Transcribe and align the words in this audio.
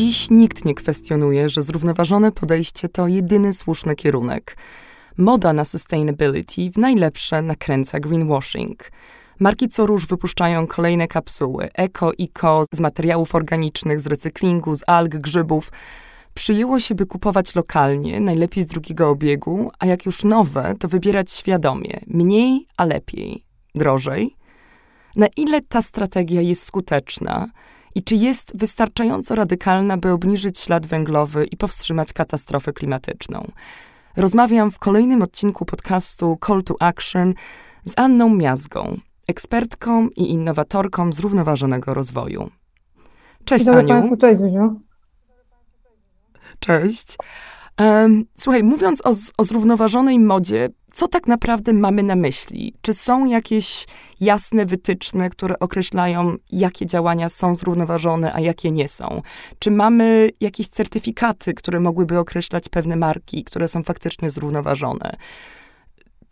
Dziś 0.00 0.30
nikt 0.30 0.64
nie 0.64 0.74
kwestionuje, 0.74 1.48
że 1.48 1.62
zrównoważone 1.62 2.32
podejście 2.32 2.88
to 2.88 3.06
jedyny 3.06 3.52
słuszny 3.52 3.94
kierunek. 3.94 4.56
Moda 5.16 5.52
na 5.52 5.64
sustainability 5.64 6.70
w 6.70 6.78
najlepsze 6.78 7.42
nakręca 7.42 8.00
greenwashing. 8.00 8.90
Marki 9.40 9.68
co 9.68 9.86
róż 9.86 10.06
wypuszczają 10.06 10.66
kolejne 10.66 11.08
kapsuły 11.08 11.68
eko 11.74 12.12
i 12.18 12.28
co 12.28 12.64
z 12.72 12.80
materiałów 12.80 13.34
organicznych, 13.34 14.00
z 14.00 14.06
recyklingu, 14.06 14.76
z 14.76 14.82
alg, 14.86 15.16
grzybów. 15.16 15.72
Przyjęło 16.34 16.80
się, 16.80 16.94
by 16.94 17.06
kupować 17.06 17.54
lokalnie, 17.54 18.20
najlepiej 18.20 18.62
z 18.62 18.66
drugiego 18.66 19.10
obiegu, 19.10 19.70
a 19.78 19.86
jak 19.86 20.06
już 20.06 20.24
nowe, 20.24 20.74
to 20.78 20.88
wybierać 20.88 21.32
świadomie. 21.32 22.00
Mniej, 22.06 22.66
a 22.76 22.84
lepiej. 22.84 23.44
Drożej. 23.74 24.36
Na 25.16 25.26
ile 25.36 25.60
ta 25.60 25.82
strategia 25.82 26.40
jest 26.40 26.66
skuteczna 26.66 27.48
i 27.94 28.02
czy 28.02 28.14
jest 28.14 28.58
wystarczająco 28.58 29.34
radykalna, 29.34 29.96
by 29.96 30.12
obniżyć 30.12 30.58
ślad 30.58 30.86
węglowy 30.86 31.44
i 31.44 31.56
powstrzymać 31.56 32.12
katastrofę 32.12 32.72
klimatyczną? 32.72 33.50
Rozmawiam 34.16 34.70
w 34.70 34.78
kolejnym 34.78 35.22
odcinku 35.22 35.64
podcastu 35.64 36.38
Call 36.46 36.62
to 36.62 36.74
Action 36.80 37.34
z 37.84 37.92
Anną 37.96 38.34
Miazgą, 38.34 38.96
ekspertką 39.28 40.08
i 40.08 40.30
innowatorką 40.30 41.12
zrównoważonego 41.12 41.94
rozwoju. 41.94 42.50
Cześć 43.44 43.64
Dobry 43.64 43.80
Aniu. 43.80 43.88
Państwu, 43.88 44.16
cześć 44.16 44.40
Zuziu. 44.40 44.80
Cześć. 46.58 47.16
Słuchaj, 48.34 48.62
mówiąc 48.64 49.06
o, 49.06 49.10
o 49.38 49.44
zrównoważonej 49.44 50.18
modzie, 50.18 50.68
co 50.92 51.08
tak 51.08 51.26
naprawdę 51.26 51.72
mamy 51.72 52.02
na 52.02 52.16
myśli? 52.16 52.74
Czy 52.80 52.94
są 52.94 53.24
jakieś 53.24 53.86
jasne 54.20 54.66
wytyczne, 54.66 55.30
które 55.30 55.58
określają, 55.58 56.36
jakie 56.52 56.86
działania 56.86 57.28
są 57.28 57.54
zrównoważone, 57.54 58.32
a 58.34 58.40
jakie 58.40 58.70
nie 58.70 58.88
są? 58.88 59.22
Czy 59.58 59.70
mamy 59.70 60.30
jakieś 60.40 60.68
certyfikaty, 60.68 61.54
które 61.54 61.80
mogłyby 61.80 62.18
określać 62.18 62.68
pewne 62.68 62.96
marki, 62.96 63.44
które 63.44 63.68
są 63.68 63.82
faktycznie 63.82 64.30
zrównoważone? 64.30 65.16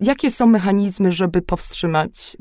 Jakie 0.01 0.31
są 0.31 0.47
mechanizmy, 0.47 1.13
żeby 1.13 1.43
powstrzymać 1.43 2.37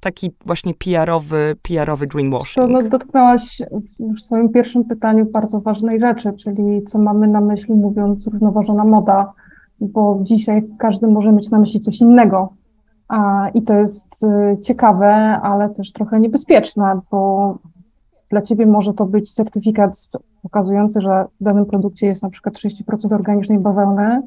taki 0.00 0.30
właśnie 0.46 0.74
PR-owy, 0.74 1.54
PR-owy 1.62 2.06
greenwashing? 2.06 2.54
To 2.54 2.66
no, 2.66 2.82
dotknęłaś 2.82 3.62
w 4.00 4.20
swoim 4.20 4.48
pierwszym 4.48 4.84
pytaniu 4.84 5.24
bardzo 5.24 5.60
ważnej 5.60 6.00
rzeczy, 6.00 6.32
czyli 6.32 6.82
co 6.82 6.98
mamy 6.98 7.28
na 7.28 7.40
myśli 7.40 7.74
mówiąc 7.74 8.22
zrównoważona 8.22 8.84
moda, 8.84 9.32
bo 9.80 10.18
dzisiaj 10.22 10.68
każdy 10.78 11.08
może 11.08 11.32
mieć 11.32 11.50
na 11.50 11.58
myśli 11.58 11.80
coś 11.80 12.00
innego. 12.00 12.52
I 13.54 13.62
to 13.62 13.74
jest 13.74 14.22
y, 14.22 14.60
ciekawe, 14.62 15.14
ale 15.42 15.70
też 15.70 15.92
trochę 15.92 16.20
niebezpieczne, 16.20 17.00
bo 17.10 17.58
dla 18.30 18.42
ciebie 18.42 18.66
może 18.66 18.94
to 18.94 19.06
być 19.06 19.34
certyfikat 19.34 20.08
pokazujący, 20.42 21.00
że 21.00 21.24
w 21.40 21.44
danym 21.44 21.66
produkcie 21.66 22.06
jest 22.06 22.22
na 22.22 22.30
przykład 22.30 22.54
30% 22.54 23.14
organicznej 23.14 23.58
bawełny, 23.58 24.22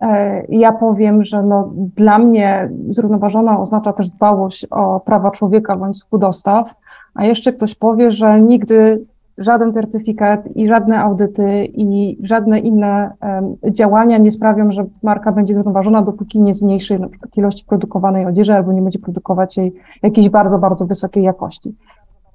E, 0.00 0.44
ja 0.48 0.72
powiem, 0.72 1.24
że 1.24 1.42
no, 1.42 1.72
dla 1.74 2.18
mnie 2.18 2.70
zrównoważona 2.90 3.60
oznacza 3.60 3.92
też 3.92 4.10
dbałość 4.10 4.66
o 4.70 5.00
prawa 5.00 5.30
człowieka 5.30 5.76
łańcuchu 5.76 6.18
dostaw, 6.18 6.74
a 7.14 7.24
jeszcze 7.24 7.52
ktoś 7.52 7.74
powie, 7.74 8.10
że 8.10 8.40
nigdy 8.40 9.04
żaden 9.40 9.72
certyfikat 9.72 10.56
i 10.56 10.68
żadne 10.68 10.98
audyty 10.98 11.64
i 11.64 12.18
żadne 12.22 12.58
inne 12.58 13.10
um, 13.22 13.56
działania 13.72 14.18
nie 14.18 14.30
sprawią, 14.30 14.72
że 14.72 14.84
marka 15.02 15.32
będzie 15.32 15.54
zrównoważona, 15.54 16.02
dopóki 16.02 16.42
nie 16.42 16.54
zmniejszy 16.54 16.98
ilości 17.36 17.64
produkowanej 17.64 18.26
odzieży 18.26 18.54
albo 18.54 18.72
nie 18.72 18.82
będzie 18.82 18.98
produkować 18.98 19.56
jej 19.56 19.74
jakiejś 20.02 20.28
bardzo, 20.28 20.58
bardzo 20.58 20.86
wysokiej 20.86 21.24
jakości. 21.24 21.74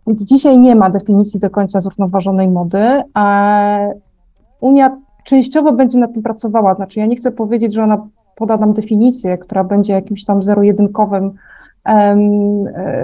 Więc 0.08 0.26
dzisiaj 0.26 0.59
nie 0.59 0.76
ma 0.76 0.89
definicji 0.89 1.39
do 1.39 1.50
końca 1.50 1.80
zrównoważonej 1.80 2.48
mody, 2.48 3.03
a 3.14 3.78
Unia 4.61 4.98
częściowo 5.23 5.71
będzie 5.71 5.99
nad 5.99 6.14
tym 6.14 6.23
pracowała. 6.23 6.76
Znaczy, 6.76 6.99
ja 6.99 7.05
nie 7.05 7.15
chcę 7.15 7.32
powiedzieć, 7.32 7.73
że 7.73 7.83
ona 7.83 8.08
poda 8.36 8.58
nam 8.58 8.73
definicję, 8.73 9.38
która 9.38 9.64
będzie 9.64 9.94
jakimś 9.94 10.26
tam 10.26 10.44
zero-jedynkowym 10.44 11.32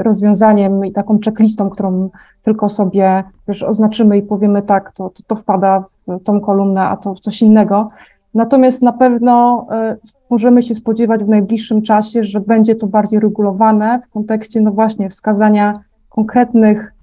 rozwiązaniem 0.03 0.85
i 0.85 0.91
taką 0.91 1.19
checklistą, 1.25 1.69
którą 1.69 2.09
tylko 2.43 2.69
sobie 2.69 3.23
wiesz, 3.47 3.63
oznaczymy 3.63 4.17
i 4.17 4.21
powiemy 4.21 4.61
tak, 4.61 4.91
to, 4.91 5.09
to, 5.09 5.23
to 5.27 5.35
wpada 5.35 5.83
w 6.07 6.23
tą 6.23 6.41
kolumnę, 6.41 6.81
a 6.81 6.97
to 6.97 7.13
w 7.13 7.19
coś 7.19 7.41
innego. 7.41 7.89
Natomiast 8.33 8.81
na 8.81 8.93
pewno 8.93 9.67
y, 9.91 9.97
możemy 10.29 10.63
się 10.63 10.75
spodziewać 10.75 11.23
w 11.23 11.29
najbliższym 11.29 11.81
czasie, 11.81 12.23
że 12.23 12.39
będzie 12.39 12.75
to 12.75 12.87
bardziej 12.87 13.19
regulowane 13.19 14.01
w 14.07 14.13
kontekście, 14.13 14.61
no 14.61 14.71
właśnie, 14.71 15.09
wskazania 15.09 15.79
konkretnych 16.09 16.93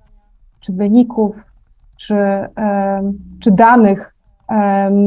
czy 0.60 0.72
wyników, 0.72 1.36
czy, 1.96 2.16
czy 3.40 3.50
danych, 3.50 4.14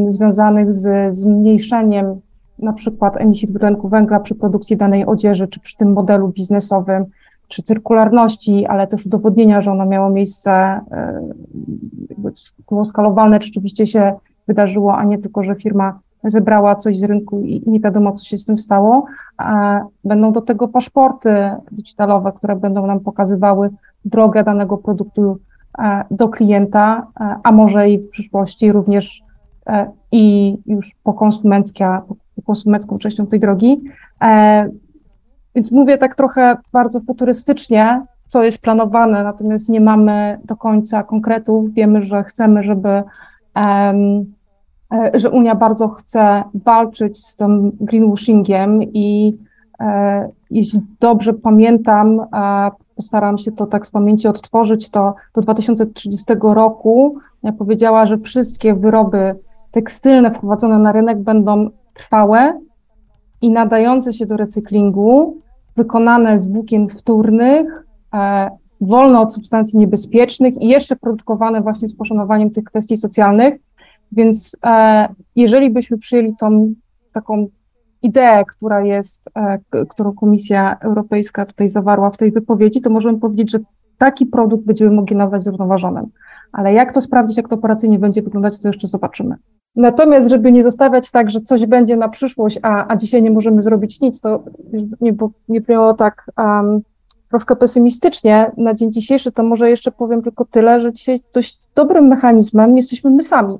związanych 0.08 0.74
z 0.74 1.14
zmniejszeniem 1.16 2.22
na 2.62 2.74
przykład 2.74 3.18
emisji 3.18 3.48
dwutlenku 3.48 3.90
węgla 3.90 4.20
przy 4.20 4.36
produkcji 4.36 4.78
danej 4.78 5.06
odzieży, 5.06 5.48
czy 5.48 5.60
przy 5.60 5.78
tym 5.78 5.94
modelu 5.94 6.28
biznesowym, 6.28 7.06
czy 7.48 7.62
cyrkularności, 7.62 8.66
ale 8.66 8.88
też 8.88 9.06
udowodnienia, 9.06 9.62
że 9.62 9.72
ono 9.72 9.86
miało 9.86 10.10
miejsce, 10.10 10.82
było 12.70 12.86
skalowalne, 12.86 13.40
czy 13.40 13.48
rzeczywiście 13.48 13.88
się 13.88 14.14
wydarzyło, 14.48 14.98
a 14.98 15.04
nie 15.04 15.18
tylko, 15.18 15.44
że 15.44 15.56
firma 15.56 16.00
zebrała 16.24 16.76
coś 16.76 17.00
z 17.00 17.04
rynku 17.04 17.42
i 17.42 17.64
nie 17.68 17.80
wiadomo, 17.80 18.12
co 18.12 18.24
się 18.24 18.38
z 18.38 18.46
tym 18.46 18.58
stało. 18.58 19.06
Będą 20.04 20.32
do 20.32 20.42
tego 20.42 20.68
paszporty 20.68 21.50
digitalowe, 21.72 22.32
które 22.32 22.56
będą 22.56 22.88
nam 22.88 23.00
pokazywały 23.00 23.70
drogę 24.06 24.44
danego 24.44 24.78
produktu 24.78 25.38
e, 25.80 26.04
do 26.12 26.30
klienta, 26.30 27.08
e, 27.20 27.36
a 27.44 27.52
może 27.52 27.90
i 27.90 28.00
w 28.00 28.10
przyszłości 28.10 28.72
również 28.72 29.24
E, 29.68 29.92
i 30.12 30.58
już 30.66 30.96
po, 31.04 31.14
konsumencka, 31.14 32.04
po 32.08 32.16
konsumencką 32.46 32.98
częścią 32.98 33.28
tej 33.28 33.40
drogi. 33.40 33.82
E, 34.22 34.70
więc 35.56 35.72
mówię 35.72 35.98
tak 35.98 36.16
trochę 36.16 36.58
bardzo 36.74 37.00
futurystycznie, 37.00 38.06
co 38.28 38.44
jest 38.44 38.62
planowane, 38.62 39.24
natomiast 39.24 39.70
nie 39.70 39.82
mamy 39.82 40.40
do 40.46 40.56
końca 40.56 41.04
konkretów. 41.04 41.74
Wiemy, 41.74 42.02
że 42.02 42.24
chcemy, 42.24 42.64
żeby, 42.64 43.04
e, 43.58 43.94
że 45.14 45.30
Unia 45.30 45.56
bardzo 45.56 45.90
chce 45.90 46.44
walczyć 46.54 47.26
z 47.26 47.38
tym 47.38 47.72
greenwashingiem 47.80 48.84
i 48.84 49.38
jeśli 50.52 50.82
dobrze 51.00 51.34
pamiętam, 51.34 52.22
postaram 52.96 53.38
się 53.38 53.52
to 53.52 53.66
tak 53.66 53.86
z 53.86 53.92
pamięci 53.92 54.28
odtworzyć, 54.28 54.90
to 54.90 55.16
do 55.36 55.42
2030 55.42 56.26
roku 56.42 57.18
ja 57.44 57.52
powiedziała, 57.52 58.06
że 58.06 58.18
wszystkie 58.18 58.74
wyroby 58.74 59.36
tekstylne 59.72 60.32
wprowadzone 60.32 60.78
na 60.78 60.92
rynek 60.92 61.20
będą 61.20 61.70
trwałe 61.94 62.60
i 63.42 63.52
nadające 63.52 64.14
się 64.14 64.26
do 64.26 64.38
recyklingu, 64.38 65.42
wykonane 65.76 66.40
z 66.40 66.48
włókien 66.48 66.90
wtórnych, 66.90 67.86
e, 68.14 68.50
wolne 68.82 69.20
od 69.20 69.34
substancji 69.34 69.80
niebezpiecznych 69.80 70.62
i 70.62 70.68
jeszcze 70.68 70.96
produkowane 70.96 71.62
właśnie 71.62 71.88
z 71.88 71.96
poszanowaniem 71.96 72.52
tych 72.52 72.64
kwestii 72.64 72.98
socjalnych. 72.98 73.60
Więc 74.12 74.58
e, 74.66 75.08
jeżeli 75.36 75.70
byśmy 75.70 75.98
przyjęli 75.98 76.36
tą 76.40 76.74
taką 77.14 77.48
ideę, 78.02 78.46
która 78.46 78.82
jest, 78.82 79.30
e, 79.36 79.86
którą 79.90 80.14
Komisja 80.14 80.78
Europejska 80.80 81.46
tutaj 81.46 81.70
zawarła 81.70 82.10
w 82.10 82.18
tej 82.18 82.32
wypowiedzi, 82.32 82.82
to 82.82 82.90
możemy 82.90 83.20
powiedzieć, 83.20 83.52
że 83.52 83.60
taki 83.98 84.26
produkt 84.26 84.66
będziemy 84.66 84.92
mogli 84.92 85.16
nazwać 85.16 85.44
zrównoważonym. 85.44 86.06
Ale 86.52 86.74
jak 86.74 86.94
to 86.94 87.02
sprawdzić, 87.02 87.38
jak 87.38 87.50
to 87.50 87.56
operacyjnie 87.56 88.00
będzie 88.00 88.22
wyglądać, 88.22 88.62
to 88.62 88.68
jeszcze 88.68 88.88
zobaczymy. 88.88 89.36
Natomiast, 89.76 90.30
żeby 90.30 90.52
nie 90.52 90.64
zostawiać 90.64 91.12
tak, 91.12 91.30
że 91.30 91.42
coś 91.42 91.66
będzie 91.66 91.98
na 91.98 92.10
przyszłość, 92.10 92.60
a, 92.62 92.88
a 92.88 92.96
dzisiaj 92.96 93.24
nie 93.24 93.32
możemy 93.32 93.64
zrobić 93.64 94.02
nic, 94.02 94.22
to 94.22 94.44
nie, 95.02 95.14
nie 95.50 95.62
było 95.62 95.94
tak 95.94 96.32
um, 96.38 96.82
troszkę 97.30 97.56
pesymistycznie 97.56 98.52
na 98.58 98.74
dzień 98.74 98.92
dzisiejszy, 98.92 99.32
to 99.32 99.44
może 99.44 99.70
jeszcze 99.70 99.92
powiem 99.92 100.22
tylko 100.22 100.46
tyle, 100.46 100.80
że 100.80 100.94
dzisiaj 100.94 101.20
dość 101.34 101.58
dobrym 101.76 102.08
mechanizmem 102.08 102.78
jesteśmy 102.78 103.10
my 103.10 103.22
sami. 103.22 103.58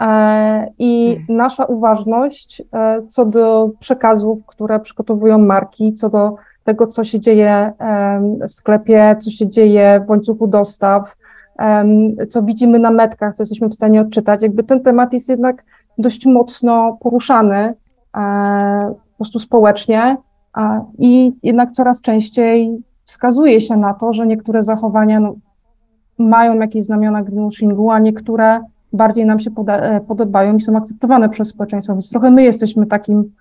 E, 0.00 0.72
I 0.78 1.16
hmm. 1.16 1.36
nasza 1.36 1.64
uważność 1.64 2.62
e, 2.72 3.02
co 3.08 3.24
do 3.24 3.70
przekazów, 3.80 4.38
które 4.46 4.80
przygotowują 4.80 5.38
marki, 5.38 5.92
co 5.92 6.10
do 6.10 6.34
tego, 6.64 6.86
co 6.86 7.04
się 7.04 7.20
dzieje 7.20 7.50
e, 7.50 8.20
w 8.48 8.54
sklepie, 8.54 9.16
co 9.18 9.30
się 9.30 9.48
dzieje 9.48 10.02
w 10.06 10.10
łańcuchu 10.10 10.46
dostaw, 10.46 11.16
co 12.28 12.42
widzimy 12.42 12.78
na 12.78 12.90
metkach, 12.90 13.34
co 13.34 13.42
jesteśmy 13.42 13.68
w 13.68 13.74
stanie 13.74 14.00
odczytać. 14.00 14.42
Jakby 14.42 14.62
ten 14.64 14.82
temat 14.82 15.12
jest 15.12 15.28
jednak 15.28 15.64
dość 15.98 16.26
mocno 16.26 16.98
poruszany 17.00 17.74
e, 18.16 18.94
po 19.10 19.16
prostu 19.16 19.38
społecznie 19.38 20.16
i 20.98 21.32
jednak 21.42 21.70
coraz 21.70 22.00
częściej 22.00 22.82
wskazuje 23.04 23.60
się 23.60 23.76
na 23.76 23.94
to, 23.94 24.12
że 24.12 24.26
niektóre 24.26 24.62
zachowania 24.62 25.20
no, 25.20 25.34
mają 26.18 26.54
jakieś 26.54 26.86
znamiona 26.86 27.22
greenwashingu, 27.22 27.90
a 27.90 27.98
niektóre 27.98 28.60
bardziej 28.92 29.26
nam 29.26 29.40
się 29.40 29.50
e, 29.68 30.00
podobają 30.00 30.56
i 30.56 30.60
są 30.60 30.76
akceptowane 30.76 31.28
przez 31.28 31.48
społeczeństwo, 31.48 31.92
więc 31.92 32.10
trochę 32.10 32.30
my 32.30 32.42
jesteśmy 32.42 32.86
takim 32.86 33.32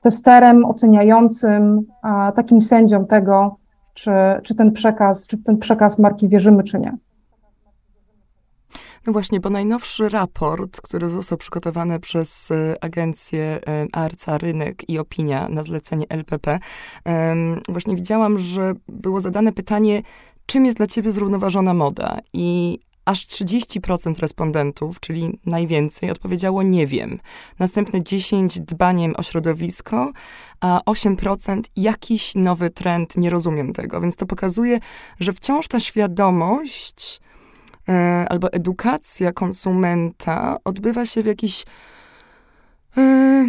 testerem 0.00 0.64
oceniającym, 0.64 1.82
takim 2.34 2.62
sędzią 2.62 3.06
tego, 3.06 3.56
czy, 3.94 4.10
czy 4.42 4.54
ten 4.54 4.72
przekaz, 4.72 5.26
czy 5.26 5.38
ten 5.38 5.58
przekaz 5.58 5.98
marki 5.98 6.28
wierzymy, 6.28 6.62
czy 6.62 6.78
nie. 6.78 6.96
No 9.06 9.12
właśnie, 9.12 9.40
bo 9.40 9.50
najnowszy 9.50 10.08
raport, 10.08 10.80
który 10.80 11.08
został 11.08 11.38
przygotowany 11.38 12.00
przez 12.00 12.50
e, 12.50 12.74
agencję 12.80 13.60
e, 13.66 13.86
ARC 13.92 14.26
Rynek 14.28 14.88
i 14.88 14.98
Opinia 14.98 15.48
na 15.48 15.62
zlecenie 15.62 16.06
LPP, 16.08 16.58
właśnie 17.68 17.96
widziałam, 17.96 18.38
że 18.38 18.72
było 18.88 19.20
zadane 19.20 19.52
pytanie, 19.52 20.02
czym 20.46 20.64
jest 20.66 20.76
dla 20.76 20.86
ciebie 20.86 21.12
zrównoważona 21.12 21.74
moda? 21.74 22.18
I 22.32 22.78
aż 23.04 23.26
30% 23.26 24.20
respondentów, 24.20 25.00
czyli 25.00 25.38
najwięcej, 25.46 26.10
odpowiedziało 26.10 26.62
nie 26.62 26.86
wiem. 26.86 27.20
Następne 27.58 28.02
10 28.02 28.60
dbaniem 28.60 29.14
o 29.16 29.22
środowisko, 29.22 30.12
a 30.60 30.80
8% 30.86 31.62
jakiś 31.76 32.34
nowy 32.34 32.70
trend, 32.70 33.16
nie 33.16 33.30
rozumiem 33.30 33.72
tego. 33.72 34.00
Więc 34.00 34.16
to 34.16 34.26
pokazuje, 34.26 34.80
że 35.20 35.32
wciąż 35.32 35.68
ta 35.68 35.80
świadomość 35.80 37.20
albo 38.28 38.52
edukacja 38.52 39.32
konsumenta 39.32 40.56
odbywa 40.64 41.06
się 41.06 41.22
w 41.22 41.26
jakiś 41.26 41.64
e, 42.96 43.46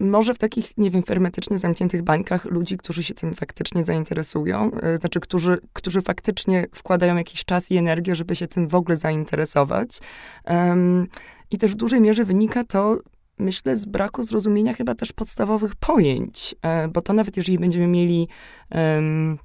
może 0.00 0.34
w 0.34 0.38
takich, 0.38 0.78
nie 0.78 0.90
wiem, 0.90 1.02
hermetycznie 1.02 1.58
zamkniętych 1.58 2.02
bańkach 2.02 2.44
ludzi, 2.44 2.76
którzy 2.76 3.02
się 3.02 3.14
tym 3.14 3.34
faktycznie 3.34 3.84
zainteresują, 3.84 4.70
e, 4.74 4.96
znaczy, 4.96 5.20
którzy, 5.20 5.58
którzy 5.72 6.00
faktycznie 6.00 6.66
wkładają 6.74 7.16
jakiś 7.16 7.44
czas 7.44 7.70
i 7.70 7.76
energię, 7.76 8.14
żeby 8.14 8.36
się 8.36 8.48
tym 8.48 8.68
w 8.68 8.74
ogóle 8.74 8.96
zainteresować. 8.96 9.98
Um, 10.44 11.06
I 11.50 11.58
też 11.58 11.72
w 11.72 11.76
dużej 11.76 12.00
mierze 12.00 12.24
wynika 12.24 12.64
to, 12.64 12.98
myślę, 13.38 13.76
z 13.76 13.86
braku 13.86 14.24
zrozumienia 14.24 14.74
chyba 14.74 14.94
też 14.94 15.12
podstawowych 15.12 15.76
pojęć, 15.76 16.54
e, 16.62 16.88
bo 16.88 17.00
to 17.00 17.12
nawet 17.12 17.36
jeżeli 17.36 17.58
będziemy 17.58 17.86
mieli 17.86 18.28
um, 18.70 19.38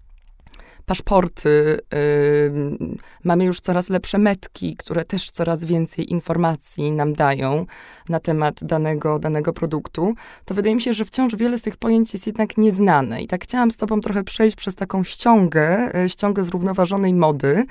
paszporty, 0.85 1.79
yy, 1.91 2.97
mamy 3.23 3.45
już 3.45 3.59
coraz 3.59 3.89
lepsze 3.89 4.17
metki, 4.17 4.75
które 4.75 5.05
też 5.05 5.31
coraz 5.31 5.65
więcej 5.65 6.11
informacji 6.11 6.91
nam 6.91 7.13
dają 7.13 7.65
na 8.09 8.19
temat 8.19 8.63
danego, 8.63 9.19
danego 9.19 9.53
produktu, 9.53 10.13
to 10.45 10.53
wydaje 10.53 10.75
mi 10.75 10.81
się, 10.81 10.93
że 10.93 11.05
wciąż 11.05 11.35
wiele 11.35 11.57
z 11.57 11.61
tych 11.61 11.77
pojęć 11.77 12.13
jest 12.13 12.27
jednak 12.27 12.57
nieznane. 12.57 13.21
I 13.21 13.27
tak 13.27 13.43
chciałam 13.43 13.71
z 13.71 13.77
tobą 13.77 14.01
trochę 14.01 14.23
przejść 14.23 14.55
przez 14.55 14.75
taką 14.75 15.03
ściągę, 15.03 15.91
yy, 15.93 16.09
ściągę 16.09 16.43
zrównoważonej 16.43 17.13
mody. 17.13 17.65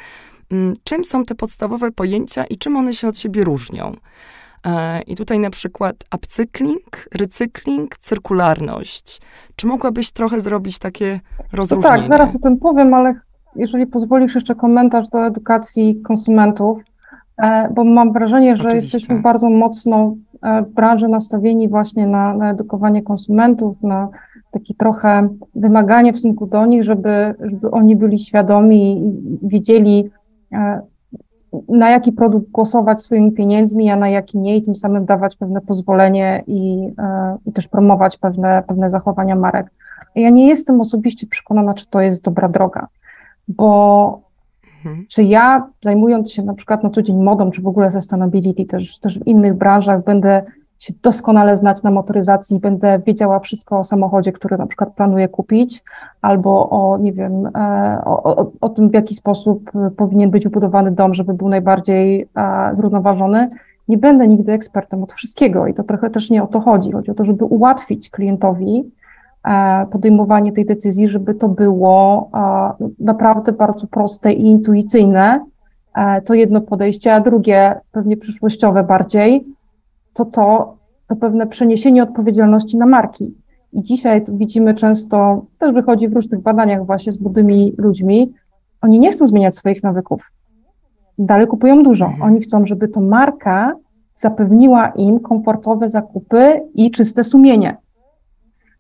Czym 0.85 1.05
są 1.05 1.25
te 1.25 1.35
podstawowe 1.35 1.91
pojęcia 1.91 2.45
i 2.45 2.59
czym 2.59 2.77
one 2.77 2.95
się 2.95 3.09
od 3.09 3.19
siebie 3.19 3.45
różnią? 3.45 3.97
E, 4.67 5.03
I 5.03 5.17
tutaj 5.17 5.39
na 5.39 5.51
przykład 5.51 5.97
upcykling, 6.15 7.09
recykling, 7.15 7.97
cyrkularność. 7.97 9.21
Czy 9.57 9.67
mogłabyś 9.67 10.13
trochę 10.13 10.41
zrobić 10.41 10.79
takie 10.79 11.21
rozróżnienie? 11.53 11.95
No 11.95 12.01
tak, 12.01 12.09
zaraz 12.09 12.37
o 12.37 12.39
tym 12.39 12.57
powiem, 12.57 12.95
ale 12.95 13.15
jeżeli 13.57 13.87
pozwolisz 13.87 14.35
jeszcze 14.35 14.55
komentarz 14.55 15.09
do 15.09 15.27
edukacji 15.27 16.01
konsumentów, 16.01 16.79
e, 17.43 17.69
bo 17.75 17.85
mam 17.85 18.13
wrażenie, 18.13 18.57
że 18.57 18.69
Oczywiście. 18.69 18.97
jesteśmy 18.99 19.23
bardzo 19.23 19.51
mocno 19.51 20.15
e, 20.43 20.63
w 20.63 20.69
branży 20.69 21.09
nastawieni 21.09 21.69
właśnie 21.69 22.07
na, 22.07 22.35
na 22.35 22.51
edukowanie 22.51 23.03
konsumentów, 23.03 23.83
na 23.83 24.09
takie 24.51 24.75
trochę 24.75 25.29
wymaganie 25.55 26.13
w 26.13 26.19
stosunku 26.19 26.47
do 26.47 26.67
nich, 26.67 26.85
żeby, 26.85 27.35
żeby 27.41 27.71
oni 27.71 27.97
byli 27.97 28.19
świadomi 28.19 29.09
i 29.09 29.49
wiedzieli, 29.49 30.11
na 31.69 31.91
jaki 31.91 32.13
produkt 32.13 32.51
głosować 32.51 33.01
swoimi 33.01 33.33
pieniędzmi, 33.33 33.91
a 33.91 33.97
na 33.97 34.09
jaki 34.09 34.39
nie, 34.39 34.57
i 34.57 34.63
tym 34.63 34.77
samym 34.77 35.05
dawać 35.05 35.37
pewne 35.37 35.61
pozwolenie 35.61 36.45
i, 36.47 36.93
e, 36.99 37.37
i 37.47 37.53
też 37.53 37.69
promować 37.69 38.17
pewne, 38.17 38.63
pewne 38.67 38.91
zachowania 38.91 39.37
marek. 39.37 39.71
Ja 40.15 40.31
nie 40.31 40.49
jestem 40.49 40.81
osobiście 40.81 41.27
przekonana, 41.27 41.75
czy 41.75 41.87
to 41.87 42.01
jest 42.01 42.25
dobra 42.25 42.49
droga, 42.49 42.87
bo 43.49 44.21
mhm. 44.85 45.07
czy 45.09 45.23
ja 45.23 45.67
zajmując 45.83 46.33
się 46.33 46.43
na 46.43 46.55
przykład 46.55 46.83
na 46.83 46.91
co 46.91 47.03
dzień 47.03 47.23
modą, 47.23 47.51
czy 47.51 47.63
w 47.63 47.67
ogóle 47.67 47.91
sustainability, 47.91 48.65
też, 48.65 48.99
też 48.99 49.19
w 49.19 49.27
innych 49.27 49.55
branżach 49.55 50.05
będę 50.05 50.43
się 50.83 50.93
doskonale 51.03 51.57
znać 51.57 51.83
na 51.83 51.91
motoryzacji, 51.91 52.61
będę 52.61 53.01
wiedziała 53.07 53.41
wszystko 53.41 53.79
o 53.79 53.85
samochodzie, 53.85 54.33
który 54.33 54.59
na 54.59 54.67
przykład 54.67 54.95
planuję 54.95 55.29
kupić, 55.29 55.85
albo 56.23 56.71
o, 56.71 56.99
nie 56.99 57.13
wiem, 57.13 57.47
e, 57.47 58.03
o, 58.05 58.23
o, 58.23 58.53
o 58.61 58.69
tym, 58.69 58.91
w 58.91 58.95
jaki 58.95 59.15
sposób 59.15 59.71
powinien 59.97 60.31
być 60.31 60.45
wybudowany 60.45 60.91
dom, 60.91 61.15
żeby 61.15 61.35
był 61.35 61.49
najbardziej 61.49 62.29
e, 62.37 62.75
zrównoważony. 62.75 63.51
Nie 63.89 63.99
będę 63.99 64.29
nigdy 64.29 64.53
ekspertem 64.53 65.03
od 65.03 65.13
wszystkiego 65.13 65.67
i 65.67 65.75
to 65.75 65.83
trochę 65.83 66.11
też 66.11 66.31
nie 66.31 66.43
o 66.43 66.47
to 66.47 66.61
chodzi. 66.61 66.93
Chodzi 66.93 67.11
o 67.11 67.15
to, 67.15 67.25
żeby 67.25 67.45
ułatwić 67.45 68.11
klientowi 68.11 68.91
e, 69.45 69.87
podejmowanie 69.87 70.53
tej 70.53 70.67
decyzji, 70.67 71.09
żeby 71.09 71.35
to 71.35 71.49
było 71.49 72.31
naprawdę 72.99 73.53
bardzo 73.53 73.87
proste 73.87 74.33
i 74.33 74.47
intuicyjne. 74.47 75.45
To 76.25 76.35
jedno 76.35 76.61
podejście, 76.61 77.15
a 77.15 77.21
drugie, 77.21 77.81
pewnie 77.93 78.17
przyszłościowe 78.17 78.85
bardziej, 78.85 79.45
to 80.15 80.25
to, 80.25 80.77
to 81.09 81.17
pewne 81.17 81.47
przeniesienie 81.47 82.03
odpowiedzialności 82.03 82.79
na 82.79 82.87
marki. 82.87 83.35
I 83.73 83.83
dzisiaj 83.83 84.25
widzimy 84.29 84.75
często, 84.75 85.45
też 85.59 85.73
wychodzi 85.73 86.09
w 86.09 86.13
różnych 86.13 86.41
badaniach 86.41 86.87
właśnie 86.87 87.13
z 87.13 87.21
młodymi 87.21 87.75
ludźmi, 87.79 88.33
oni 88.81 89.01
nie 89.01 89.13
chcą 89.13 89.27
zmieniać 89.27 89.57
swoich 89.57 89.83
nawyków. 89.83 90.33
Dalej 91.19 91.47
kupują 91.47 91.83
dużo. 91.83 92.05
Mhm. 92.05 92.23
Oni 92.23 92.41
chcą, 92.41 92.67
żeby 92.67 92.89
to 92.89 93.01
marka 93.01 93.75
zapewniła 94.17 94.89
im 94.89 95.21
komfortowe 95.21 95.89
zakupy 95.89 96.61
i 96.75 96.91
czyste 96.91 97.25
sumienie. 97.25 97.77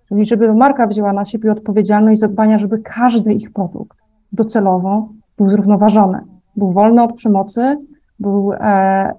Czyli 0.08 0.26
żeby 0.26 0.46
to 0.46 0.54
marka 0.54 0.86
wzięła 0.86 1.12
na 1.12 1.24
siebie 1.24 1.52
odpowiedzialność 1.52 2.20
zadbania, 2.20 2.58
żeby 2.58 2.78
każdy 2.78 3.34
ich 3.34 3.52
produkt 3.52 3.98
docelowo 4.32 5.08
był 5.38 5.50
zrównoważony. 5.50 6.20
Był 6.56 6.72
wolny 6.72 7.02
od 7.02 7.12
przemocy, 7.12 7.78
był 8.20 8.52
e, 8.52 8.56
e, 8.60 9.12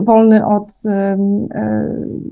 wolny 0.00 0.46
od 0.46 0.72
e, 0.86 1.16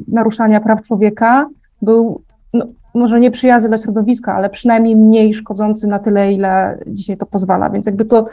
naruszania 0.08 0.60
praw 0.60 0.82
człowieka, 0.82 1.48
był 1.82 2.22
no, 2.54 2.66
może 2.94 3.20
nie 3.20 3.30
przyjazny 3.30 3.68
dla 3.68 3.78
środowiska, 3.78 4.34
ale 4.34 4.50
przynajmniej 4.50 4.96
mniej 4.96 5.34
szkodzący 5.34 5.88
na 5.88 5.98
tyle, 5.98 6.32
ile 6.32 6.78
dzisiaj 6.86 7.16
to 7.16 7.26
pozwala. 7.26 7.70
Więc 7.70 7.86
jakby 7.86 8.04
to 8.04 8.24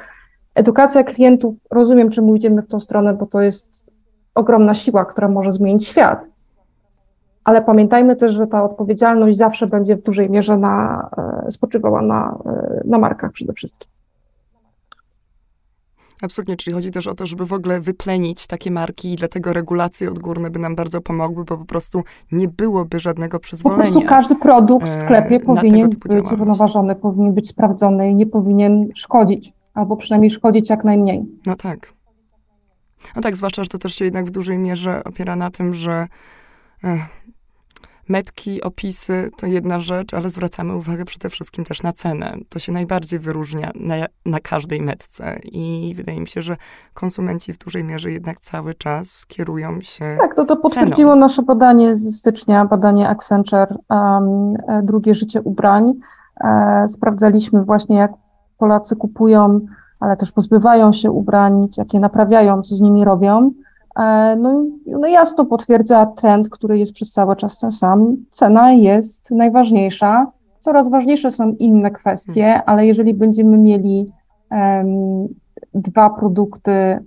edukacja 0.56 1.04
klientów, 1.04 1.56
rozumiem, 1.72 2.10
czemu 2.10 2.36
idziemy 2.36 2.62
w 2.62 2.68
tą 2.68 2.80
stronę, 2.80 3.14
bo 3.14 3.26
to 3.26 3.42
jest 3.42 3.86
ogromna 4.36 4.74
siła, 4.74 5.06
która 5.06 5.28
może 5.28 5.52
zmienić 5.52 5.88
świat. 5.88 6.26
Ale 7.44 7.62
pamiętajmy 7.62 8.16
też, 8.16 8.34
że 8.34 8.48
ta 8.48 8.64
odpowiedzialność 8.64 9.38
zawsze 9.38 9.68
będzie 9.68 9.96
w 9.96 10.04
dużej 10.04 10.30
mierze 10.30 10.58
na, 10.58 11.10
spoczywała 11.50 12.02
na, 12.02 12.38
na 12.86 12.98
markach 12.98 13.32
przede 13.32 13.54
wszystkim. 13.54 13.95
Absolutnie, 16.22 16.56
czyli 16.56 16.74
chodzi 16.74 16.92
też 16.92 17.08
o 17.08 17.16
to, 17.16 17.28
żeby 17.28 17.46
w 17.46 17.54
ogóle 17.54 17.82
wyplenić 17.82 18.48
takie 18.48 18.72
marki 18.72 19.14
i 19.14 19.16
dlatego 19.16 19.54
regulacje 19.54 20.10
odgórne 20.10 20.50
by 20.50 20.60
nam 20.60 20.76
bardzo 20.76 21.02
pomogły, 21.02 21.46
bo 21.46 21.58
po 21.58 21.66
prostu 21.66 22.04
nie 22.32 22.48
byłoby 22.48 23.00
żadnego 23.00 23.40
przyzwolenia. 23.40 23.84
Po 23.84 23.92
prostu 23.92 24.10
każdy 24.10 24.36
produkt 24.36 24.88
w 24.88 24.92
e, 24.92 24.96
sklepie 24.96 25.40
powinien 25.40 25.90
być 25.90 26.28
zrównoważony, 26.28 26.96
powinien 26.96 27.34
być 27.34 27.48
sprawdzony 27.48 28.10
i 28.10 28.16
nie 28.16 28.26
powinien 28.26 28.90
szkodzić, 28.96 29.54
albo 29.74 29.98
przynajmniej 29.98 30.30
szkodzić 30.30 30.70
jak 30.70 30.84
najmniej. 30.84 31.26
No 31.46 31.56
tak. 31.56 31.94
No 33.16 33.22
tak, 33.22 33.36
zwłaszcza, 33.36 33.64
że 33.64 33.70
to 33.70 33.78
też 33.78 33.96
się 33.96 34.06
jednak 34.06 34.26
w 34.26 34.32
dużej 34.32 34.58
mierze 34.58 35.04
opiera 35.04 35.36
na 35.36 35.52
tym, 35.52 35.74
że 35.74 36.08
Metki, 38.10 38.62
opisy 38.62 39.30
to 39.38 39.48
jedna 39.48 39.80
rzecz, 39.80 40.14
ale 40.14 40.30
zwracamy 40.30 40.76
uwagę 40.76 41.06
przede 41.06 41.30
wszystkim 41.30 41.66
też 41.66 41.84
na 41.84 41.94
cenę. 41.94 42.38
To 42.50 42.60
się 42.60 42.72
najbardziej 42.72 43.20
wyróżnia 43.20 43.72
na, 43.76 43.96
na 44.26 44.40
każdej 44.40 44.82
metce 44.82 45.40
i 45.44 45.94
wydaje 45.96 46.20
mi 46.20 46.28
się, 46.28 46.42
że 46.42 46.56
konsumenci 46.94 47.54
w 47.54 47.58
dużej 47.58 47.84
mierze 47.84 48.12
jednak 48.12 48.40
cały 48.40 48.74
czas 48.74 49.26
kierują 49.26 49.82
się. 49.82 50.18
Tak, 50.22 50.36
to, 50.36 50.46
to 50.46 50.58
potwierdziło 50.58 51.12
ceną. 51.12 51.20
nasze 51.20 51.42
badanie 51.44 51.96
z 51.96 52.16
stycznia, 52.16 52.66
badanie 52.66 53.10
Accenture, 53.10 53.78
um, 53.90 54.54
drugie 54.84 55.14
życie 55.14 55.42
ubrań. 55.42 55.94
E, 56.44 56.86
sprawdzaliśmy 56.88 57.64
właśnie, 57.64 57.96
jak 57.96 58.12
Polacy 58.58 58.96
kupują, 58.96 59.60
ale 60.00 60.18
też 60.18 60.32
pozbywają 60.32 60.94
się 60.94 61.12
ubrań, 61.12 61.68
jakie 61.78 62.00
naprawiają, 62.00 62.62
co 62.62 62.76
z 62.76 62.82
nimi 62.82 63.06
robią. 63.06 63.52
E, 64.00 64.36
no, 64.36 64.66
no 64.88 65.08
jasno 65.08 65.46
potwierdza 65.46 66.06
trend, 66.06 66.50
który 66.50 66.78
jest 66.78 66.94
przez 66.94 67.12
cały 67.12 67.36
czas 67.36 67.60
ten 67.60 67.72
sam. 67.72 68.16
Cena 68.30 68.72
jest 68.72 69.32
najważniejsza. 69.32 70.28
Coraz 70.60 70.90
ważniejsze 70.90 71.32
są 71.32 71.56
inne 71.60 71.92
kwestie, 71.92 72.44
hmm. 72.44 72.62
ale 72.66 72.88
jeżeli 72.88 73.14
będziemy 73.14 73.58
mieli 73.58 74.12
um, 74.52 75.28
dwa 75.74 76.10
produkty 76.10 76.72
e, 76.72 77.00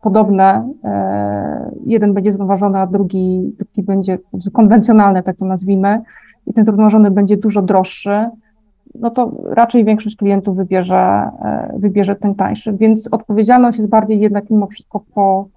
podobne, 0.00 0.72
e, 0.84 1.70
jeden 1.86 2.14
będzie 2.14 2.32
zrównoważony, 2.32 2.78
a 2.78 2.86
drugi, 2.86 3.54
drugi 3.58 3.82
będzie 3.82 4.18
konwencjonalny, 4.52 5.22
tak 5.22 5.36
to 5.36 5.44
nazwijmy, 5.44 6.02
i 6.46 6.52
ten 6.52 6.64
zrównoważony 6.64 7.10
będzie 7.10 7.36
dużo 7.36 7.62
droższy, 7.62 8.30
no 9.00 9.10
to 9.10 9.32
raczej 9.44 9.84
większość 9.84 10.16
klientów 10.16 10.56
wybierze, 10.56 11.30
wybierze 11.76 12.16
ten 12.16 12.34
tańszy. 12.34 12.72
Więc 12.72 13.08
odpowiedzialność 13.12 13.78
jest 13.78 13.90
bardziej 13.90 14.20
jednak 14.20 14.50
mimo 14.50 14.66
wszystko 14.66 15.00
po 15.14 15.48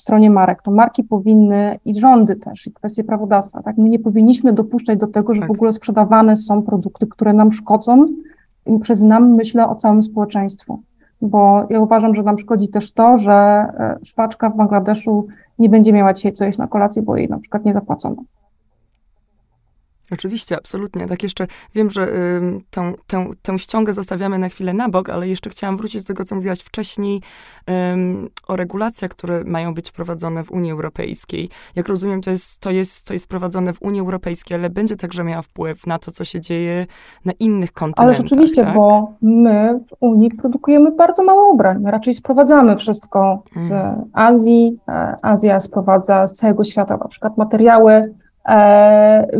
stronie 0.00 0.30
marek. 0.30 0.62
To 0.62 0.70
marki 0.70 1.04
powinny 1.04 1.78
i 1.84 2.00
rządy 2.00 2.36
też, 2.36 2.66
i 2.66 2.72
kwestie 2.72 3.04
prawodawstwa, 3.04 3.62
tak? 3.62 3.78
My 3.78 3.88
nie 3.88 3.98
powinniśmy 3.98 4.52
dopuszczać 4.52 4.98
do 4.98 5.06
tego, 5.06 5.34
że 5.34 5.40
tak. 5.40 5.48
w 5.48 5.52
ogóle 5.52 5.72
sprzedawane 5.72 6.36
są 6.36 6.62
produkty, 6.62 7.06
które 7.06 7.32
nam 7.32 7.52
szkodzą 7.52 8.06
i 8.66 8.78
przez 8.78 9.02
nam 9.02 9.34
myślę 9.34 9.68
o 9.68 9.74
całym 9.74 10.02
społeczeństwu. 10.02 10.82
bo 11.22 11.66
ja 11.70 11.80
uważam, 11.80 12.14
że 12.14 12.22
nam 12.22 12.38
szkodzi 12.38 12.68
też 12.68 12.92
to, 12.92 13.18
że 13.18 13.32
e, 13.32 13.98
szwaczka 14.04 14.50
w 14.50 14.56
Bangladeszu 14.56 15.26
nie 15.58 15.68
będzie 15.68 15.92
miała 15.92 16.12
dzisiaj 16.12 16.32
co 16.32 16.44
jeść 16.44 16.58
na 16.58 16.66
kolację, 16.66 17.02
bo 17.02 17.16
jej 17.16 17.28
na 17.28 17.38
przykład 17.38 17.64
nie 17.64 17.72
zapłacono. 17.72 18.22
Oczywiście, 20.12 20.56
absolutnie. 20.56 21.06
Tak 21.06 21.22
jeszcze 21.22 21.46
wiem, 21.74 21.90
że 21.90 22.08
y, 22.08 22.40
tę, 22.70 22.92
tę, 23.06 23.26
tę 23.42 23.58
ściągę 23.58 23.92
zostawiamy 23.94 24.38
na 24.38 24.48
chwilę 24.48 24.74
na 24.74 24.88
bok, 24.88 25.08
ale 25.08 25.28
jeszcze 25.28 25.50
chciałam 25.50 25.76
wrócić 25.76 26.02
do 26.02 26.06
tego, 26.06 26.24
co 26.24 26.34
mówiłaś 26.34 26.60
wcześniej 26.60 27.16
y, 27.16 27.72
o 28.48 28.56
regulacjach, 28.56 29.10
które 29.10 29.44
mają 29.44 29.74
być 29.74 29.90
wprowadzone 29.90 30.44
w 30.44 30.52
Unii 30.52 30.72
Europejskiej. 30.72 31.48
Jak 31.76 31.88
rozumiem, 31.88 32.20
to 32.20 32.30
jest, 32.30 32.60
to, 32.60 32.70
jest, 32.70 33.06
to 33.06 33.12
jest 33.12 33.24
wprowadzone 33.24 33.72
w 33.72 33.82
Unii 33.82 34.00
Europejskiej, 34.00 34.56
ale 34.56 34.70
będzie 34.70 34.96
także 34.96 35.24
miała 35.24 35.42
wpływ 35.42 35.86
na 35.86 35.98
to, 35.98 36.10
co 36.10 36.24
się 36.24 36.40
dzieje 36.40 36.86
na 37.24 37.32
innych 37.32 37.72
kontynentach. 37.72 38.20
Ale 38.20 38.28
rzeczywiście, 38.28 38.64
tak? 38.64 38.74
bo 38.74 39.12
my 39.22 39.80
w 39.88 39.96
Unii 40.00 40.30
produkujemy 40.30 40.90
bardzo 40.90 41.22
mało 41.24 41.52
ubrań. 41.52 41.78
My 41.80 41.90
raczej 41.90 42.14
sprowadzamy 42.14 42.76
wszystko 42.76 43.42
z 43.54 43.72
mm. 43.72 44.04
Azji. 44.12 44.78
E, 44.88 45.16
Azja 45.22 45.60
sprowadza 45.60 46.26
z 46.26 46.32
całego 46.32 46.64
świata 46.64 46.96
na 46.96 47.08
przykład 47.08 47.36
materiały 47.36 48.14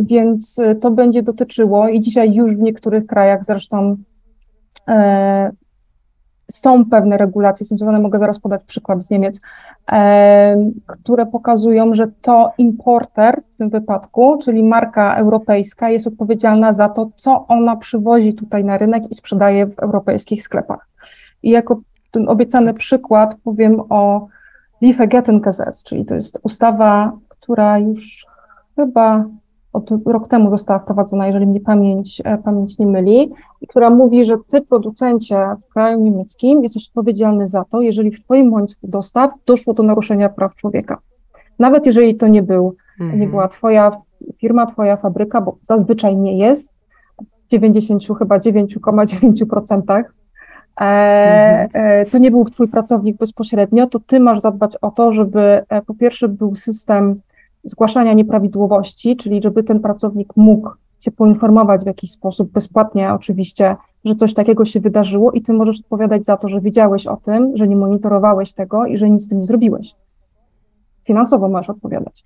więc 0.01 0.61
to 0.81 0.91
będzie 0.91 1.23
dotyczyło 1.23 1.87
i 1.87 2.01
dzisiaj 2.01 2.33
już 2.33 2.55
w 2.55 2.59
niektórych 2.59 3.05
krajach 3.05 3.43
zresztą 3.43 3.97
e, 4.87 5.51
są 6.51 6.85
pewne 6.85 7.17
regulacje 7.17 7.65
związane, 7.65 7.99
mogę 7.99 8.19
zaraz 8.19 8.39
podać 8.39 8.63
przykład 8.63 9.03
z 9.03 9.09
Niemiec, 9.09 9.41
e, 9.91 10.71
które 10.87 11.25
pokazują, 11.25 11.93
że 11.93 12.07
to 12.21 12.51
importer 12.57 13.41
w 13.53 13.57
tym 13.57 13.69
wypadku, 13.69 14.37
czyli 14.43 14.63
marka 14.63 15.15
europejska, 15.15 15.89
jest 15.89 16.07
odpowiedzialna 16.07 16.73
za 16.73 16.89
to, 16.89 17.09
co 17.15 17.47
ona 17.47 17.75
przywozi 17.75 18.33
tutaj 18.33 18.63
na 18.63 18.77
rynek 18.77 19.11
i 19.11 19.15
sprzedaje 19.15 19.67
w 19.67 19.79
europejskich 19.79 20.43
sklepach. 20.43 20.87
I 21.43 21.49
jako 21.49 21.81
ten 22.11 22.29
obiecany 22.29 22.73
przykład 22.73 23.35
powiem 23.43 23.81
o 23.89 24.27
Lieferkettengesetz, 24.81 25.83
czyli 25.83 26.05
to 26.05 26.13
jest 26.13 26.39
ustawa, 26.43 27.11
która 27.29 27.79
już 27.79 28.25
chyba 28.75 29.25
od 29.73 29.91
rok 30.05 30.27
temu 30.27 30.49
została 30.49 30.79
wprowadzona, 30.79 31.27
jeżeli 31.27 31.47
mnie 31.47 31.59
pamięć, 31.59 32.21
e, 32.25 32.37
pamięć 32.37 32.79
nie 32.79 32.87
myli, 32.87 33.31
która 33.69 33.89
mówi, 33.89 34.25
że 34.25 34.37
ty, 34.47 34.61
producencie 34.61 35.55
w 35.69 35.73
kraju 35.73 36.01
niemieckim, 36.01 36.63
jesteś 36.63 36.87
odpowiedzialny 36.87 37.47
za 37.47 37.65
to, 37.65 37.81
jeżeli 37.81 38.11
w 38.11 38.23
twoim 38.23 38.53
łańcuchu 38.53 38.87
dostaw 38.87 39.31
doszło 39.45 39.73
do 39.73 39.83
naruszenia 39.83 40.29
praw 40.29 40.55
człowieka. 40.55 40.97
Nawet 41.59 41.85
jeżeli 41.85 42.15
to 42.15 42.27
nie 42.27 42.43
był, 42.43 42.75
mhm. 42.99 43.19
nie 43.19 43.27
była 43.27 43.47
twoja 43.47 43.91
firma, 44.37 44.65
twoja 44.65 44.97
fabryka, 44.97 45.41
bo 45.41 45.57
zazwyczaj 45.63 46.17
nie 46.17 46.37
jest, 46.37 46.73
w 47.47 47.51
90 47.51 48.03
chyba 48.19 48.37
9,9%, 48.37 49.81
e, 49.91 50.03
mhm. 50.81 51.69
e, 51.73 52.05
to 52.05 52.17
nie 52.17 52.31
był 52.31 52.45
twój 52.45 52.67
pracownik 52.67 53.17
bezpośrednio, 53.17 53.87
to 53.87 53.99
ty 53.99 54.19
masz 54.19 54.41
zadbać 54.41 54.77
o 54.81 54.91
to, 54.91 55.13
żeby 55.13 55.63
e, 55.69 55.81
po 55.81 55.93
pierwsze 55.93 56.27
był 56.27 56.55
system 56.55 57.21
zgłaszania 57.63 58.13
nieprawidłowości, 58.13 59.15
czyli 59.15 59.41
żeby 59.41 59.63
ten 59.63 59.79
pracownik 59.79 60.33
mógł 60.35 60.69
cię 60.99 61.11
poinformować 61.11 61.83
w 61.83 61.87
jakiś 61.87 62.11
sposób, 62.11 62.51
bezpłatnie 62.51 63.13
oczywiście, 63.13 63.75
że 64.05 64.15
coś 64.15 64.33
takiego 64.33 64.65
się 64.65 64.79
wydarzyło 64.79 65.31
i 65.31 65.41
ty 65.41 65.53
możesz 65.53 65.79
odpowiadać 65.79 66.25
za 66.25 66.37
to, 66.37 66.49
że 66.49 66.61
wiedziałeś 66.61 67.07
o 67.07 67.17
tym, 67.17 67.57
że 67.57 67.67
nie 67.67 67.75
monitorowałeś 67.75 68.53
tego 68.53 68.85
i 68.85 68.97
że 68.97 69.09
nic 69.09 69.23
z 69.23 69.27
tym 69.27 69.39
nie 69.39 69.45
zrobiłeś. 69.45 69.95
Finansowo 71.03 71.49
możesz 71.49 71.69
odpowiadać. 71.69 72.25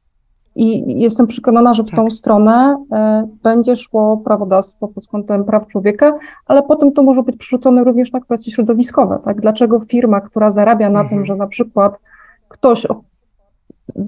I 0.56 1.00
jestem 1.02 1.28
przekonana, 1.28 1.74
że 1.74 1.84
w 1.84 1.90
tak. 1.90 1.96
tą 1.96 2.12
stronę 2.12 2.86
e, 2.92 3.28
będzie 3.44 3.76
szło 3.76 4.18
prawodawstwo 4.18 4.88
pod 4.88 5.08
kątem 5.08 5.44
praw 5.44 5.68
człowieka, 5.68 6.18
ale 6.46 6.64
potem 6.64 6.92
to 6.92 7.04
może 7.04 7.24
być 7.24 7.38
przerzucone 7.38 7.84
również 7.84 8.12
na 8.12 8.20
kwestie 8.20 8.52
środowiskowe. 8.52 9.20
Tak? 9.26 9.42
Dlaczego 9.42 9.80
firma, 9.80 10.22
która 10.22 10.52
zarabia 10.52 10.90
na 10.90 11.02
mhm. 11.02 11.10
tym, 11.10 11.26
że 11.26 11.36
na 11.36 11.48
przykład 11.48 12.00
ktoś 12.48 12.88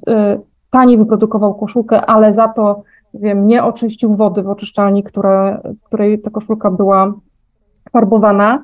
e, 0.07 0.39
taniej 0.69 0.97
wyprodukował 0.97 1.55
koszulkę, 1.55 2.05
ale 2.05 2.33
za 2.33 2.47
to, 2.47 2.83
wiem, 3.13 3.47
nie 3.47 3.63
oczyścił 3.63 4.15
wody 4.15 4.43
w 4.43 4.49
oczyszczalni, 4.49 5.03
które, 5.03 5.61
której 5.83 6.21
ta 6.21 6.29
koszulka 6.29 6.71
była 6.71 7.13
farbowana, 7.91 8.63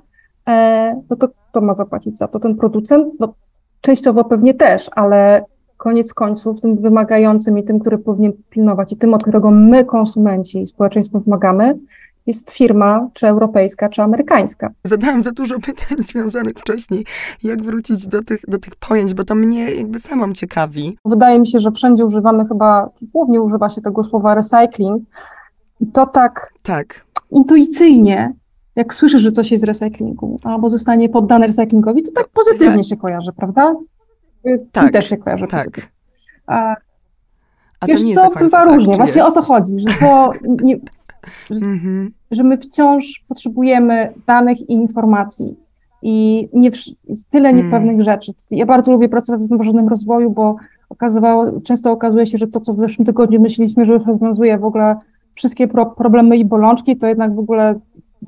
e, 0.50 1.02
no 1.10 1.16
to 1.16 1.28
kto 1.28 1.62
ma 1.62 1.74
zapłacić 1.74 2.18
za 2.18 2.28
to? 2.28 2.40
Ten 2.40 2.56
producent? 2.56 3.14
No, 3.20 3.34
częściowo 3.82 4.24
pewnie 4.24 4.54
też, 4.54 4.90
ale 4.96 5.46
koniec 5.78 6.14
końców 6.14 6.62
tym 6.62 6.76
wymagającym 6.76 7.58
i 7.58 7.64
tym, 7.64 7.80
który 7.80 7.98
powinien 7.98 8.34
pilnować 8.50 8.94
i 8.94 8.98
tym, 8.98 9.14
od 9.14 9.22
którego 9.22 9.52
my, 9.52 9.86
konsumenci 9.86 10.62
i 10.62 10.66
społeczeństwo 10.68 11.20
wymagamy, 11.20 11.80
jest 12.28 12.52
firma, 12.52 13.08
czy 13.14 13.28
europejska, 13.28 13.90
czy 13.90 14.02
amerykańska. 14.02 14.70
Zadałam 14.84 15.24
za 15.24 15.32
dużo 15.32 15.60
pytań 15.60 15.98
związanych 16.10 16.54
wcześniej, 16.54 17.06
jak 17.44 17.62
wrócić 17.62 18.08
do 18.08 18.24
tych, 18.24 18.42
do 18.48 18.58
tych 18.58 18.76
pojęć, 18.76 19.14
bo 19.14 19.24
to 19.24 19.36
mnie 19.36 19.72
jakby 19.72 20.00
samą 20.00 20.34
ciekawi. 20.34 20.98
Wydaje 21.06 21.40
mi 21.40 21.48
się, 21.48 21.60
że 21.60 21.72
wszędzie 21.72 22.06
używamy 22.06 22.46
chyba, 22.46 22.90
głównie 23.02 23.42
używa 23.42 23.70
się 23.70 23.82
tego 23.82 24.04
słowa 24.04 24.36
recycling 24.36 25.04
i 25.80 25.88
to 25.88 26.06
tak, 26.06 26.54
tak. 26.64 27.06
intuicyjnie, 27.32 28.34
jak 28.76 28.94
słyszysz, 28.94 29.22
że 29.22 29.32
coś 29.32 29.52
jest 29.52 29.62
z 29.64 29.68
recyklingu, 29.68 30.40
albo 30.44 30.70
zostanie 30.70 31.10
poddane 31.10 31.48
recyklingowi, 31.48 32.04
to 32.04 32.12
tak 32.12 32.28
pozytywnie 32.30 32.84
tak. 32.84 32.86
się 32.86 32.98
kojarzy, 32.98 33.32
prawda? 33.38 33.74
Tak, 34.72 34.90
I 34.90 34.92
też 34.92 35.10
się 35.10 35.18
kojarzy 35.18 35.48
tak. 35.48 35.60
pozytywnie. 35.60 35.90
A, 36.48 36.76
A 37.80 37.86
wiesz 37.86 38.02
co, 38.14 38.30
bywa 38.30 38.66
tak, 38.66 38.76
różnie. 38.76 38.94
Właśnie 38.94 39.22
jest? 39.22 39.38
o 39.38 39.42
to 39.42 39.48
chodzi, 39.48 39.80
że 39.80 39.88
to 40.00 40.32
nie, 40.64 40.80
mhm. 41.52 42.12
że 42.32 42.44
my 42.44 42.58
wciąż 42.58 43.24
potrzebujemy 43.28 44.14
danych 44.28 44.70
i 44.70 44.74
informacji. 44.74 45.56
I 46.02 46.50
nie, 46.54 46.72
jest 47.08 47.30
tyle 47.30 47.50
mm. 47.50 47.66
niepewnych 47.66 48.02
rzeczy. 48.02 48.34
Ja 48.52 48.66
bardzo 48.66 48.92
lubię 48.92 49.10
pracować 49.10 49.42
w 49.42 49.44
zrównoważonym 49.44 49.88
rozwoju, 49.88 50.32
bo 50.32 50.56
okazywało, 50.90 51.62
często 51.62 51.92
okazuje 51.92 52.26
się, 52.26 52.38
że 52.38 52.48
to, 52.48 52.60
co 52.60 52.74
w 52.74 52.80
zeszłym 52.80 53.06
tygodniu 53.06 53.42
myśleliśmy, 53.42 53.86
że 53.86 53.98
rozwiązuje 53.98 54.58
w 54.58 54.66
ogóle 54.66 54.96
wszystkie 55.34 55.68
pro, 55.68 55.86
problemy 55.86 56.38
i 56.38 56.46
bolączki, 56.46 56.98
to 56.98 57.08
jednak 57.08 57.36
w 57.36 57.40
ogóle, 57.40 57.80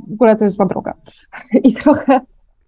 w 0.08 0.14
ogóle 0.14 0.36
to 0.36 0.46
jest 0.46 0.56
zła 0.56 0.66
droga. 0.66 0.94
I 1.64 1.74
trochę 1.74 2.22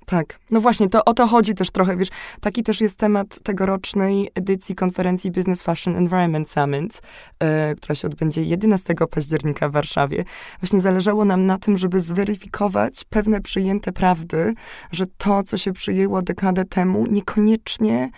tak, 0.09 0.39
no 0.51 0.61
właśnie, 0.61 0.89
to 0.89 1.05
o 1.05 1.13
to 1.13 1.27
chodzi 1.27 1.55
też 1.55 1.71
trochę, 1.71 1.97
wiesz, 1.97 2.09
taki 2.41 2.63
też 2.63 2.81
jest 2.81 2.97
temat 2.99 3.39
tegorocznej 3.43 4.29
edycji 4.35 4.75
konferencji 4.75 5.31
Business 5.31 5.61
Fashion 5.61 5.95
Environment 5.95 6.49
Summit, 6.49 7.01
e, 7.39 7.75
która 7.75 7.95
się 7.95 8.07
odbędzie 8.07 8.43
11 8.43 8.93
października 9.09 9.69
w 9.69 9.71
Warszawie. 9.71 10.25
Właśnie 10.61 10.81
zależało 10.81 11.25
nam 11.25 11.45
na 11.45 11.57
tym, 11.57 11.77
żeby 11.77 12.01
zweryfikować 12.01 13.03
pewne 13.09 13.41
przyjęte 13.41 13.91
prawdy, 13.91 14.53
że 14.91 15.05
to, 15.17 15.43
co 15.43 15.57
się 15.57 15.73
przyjęło 15.73 16.21
dekadę 16.21 16.65
temu, 16.65 17.05
niekoniecznie 17.09 18.09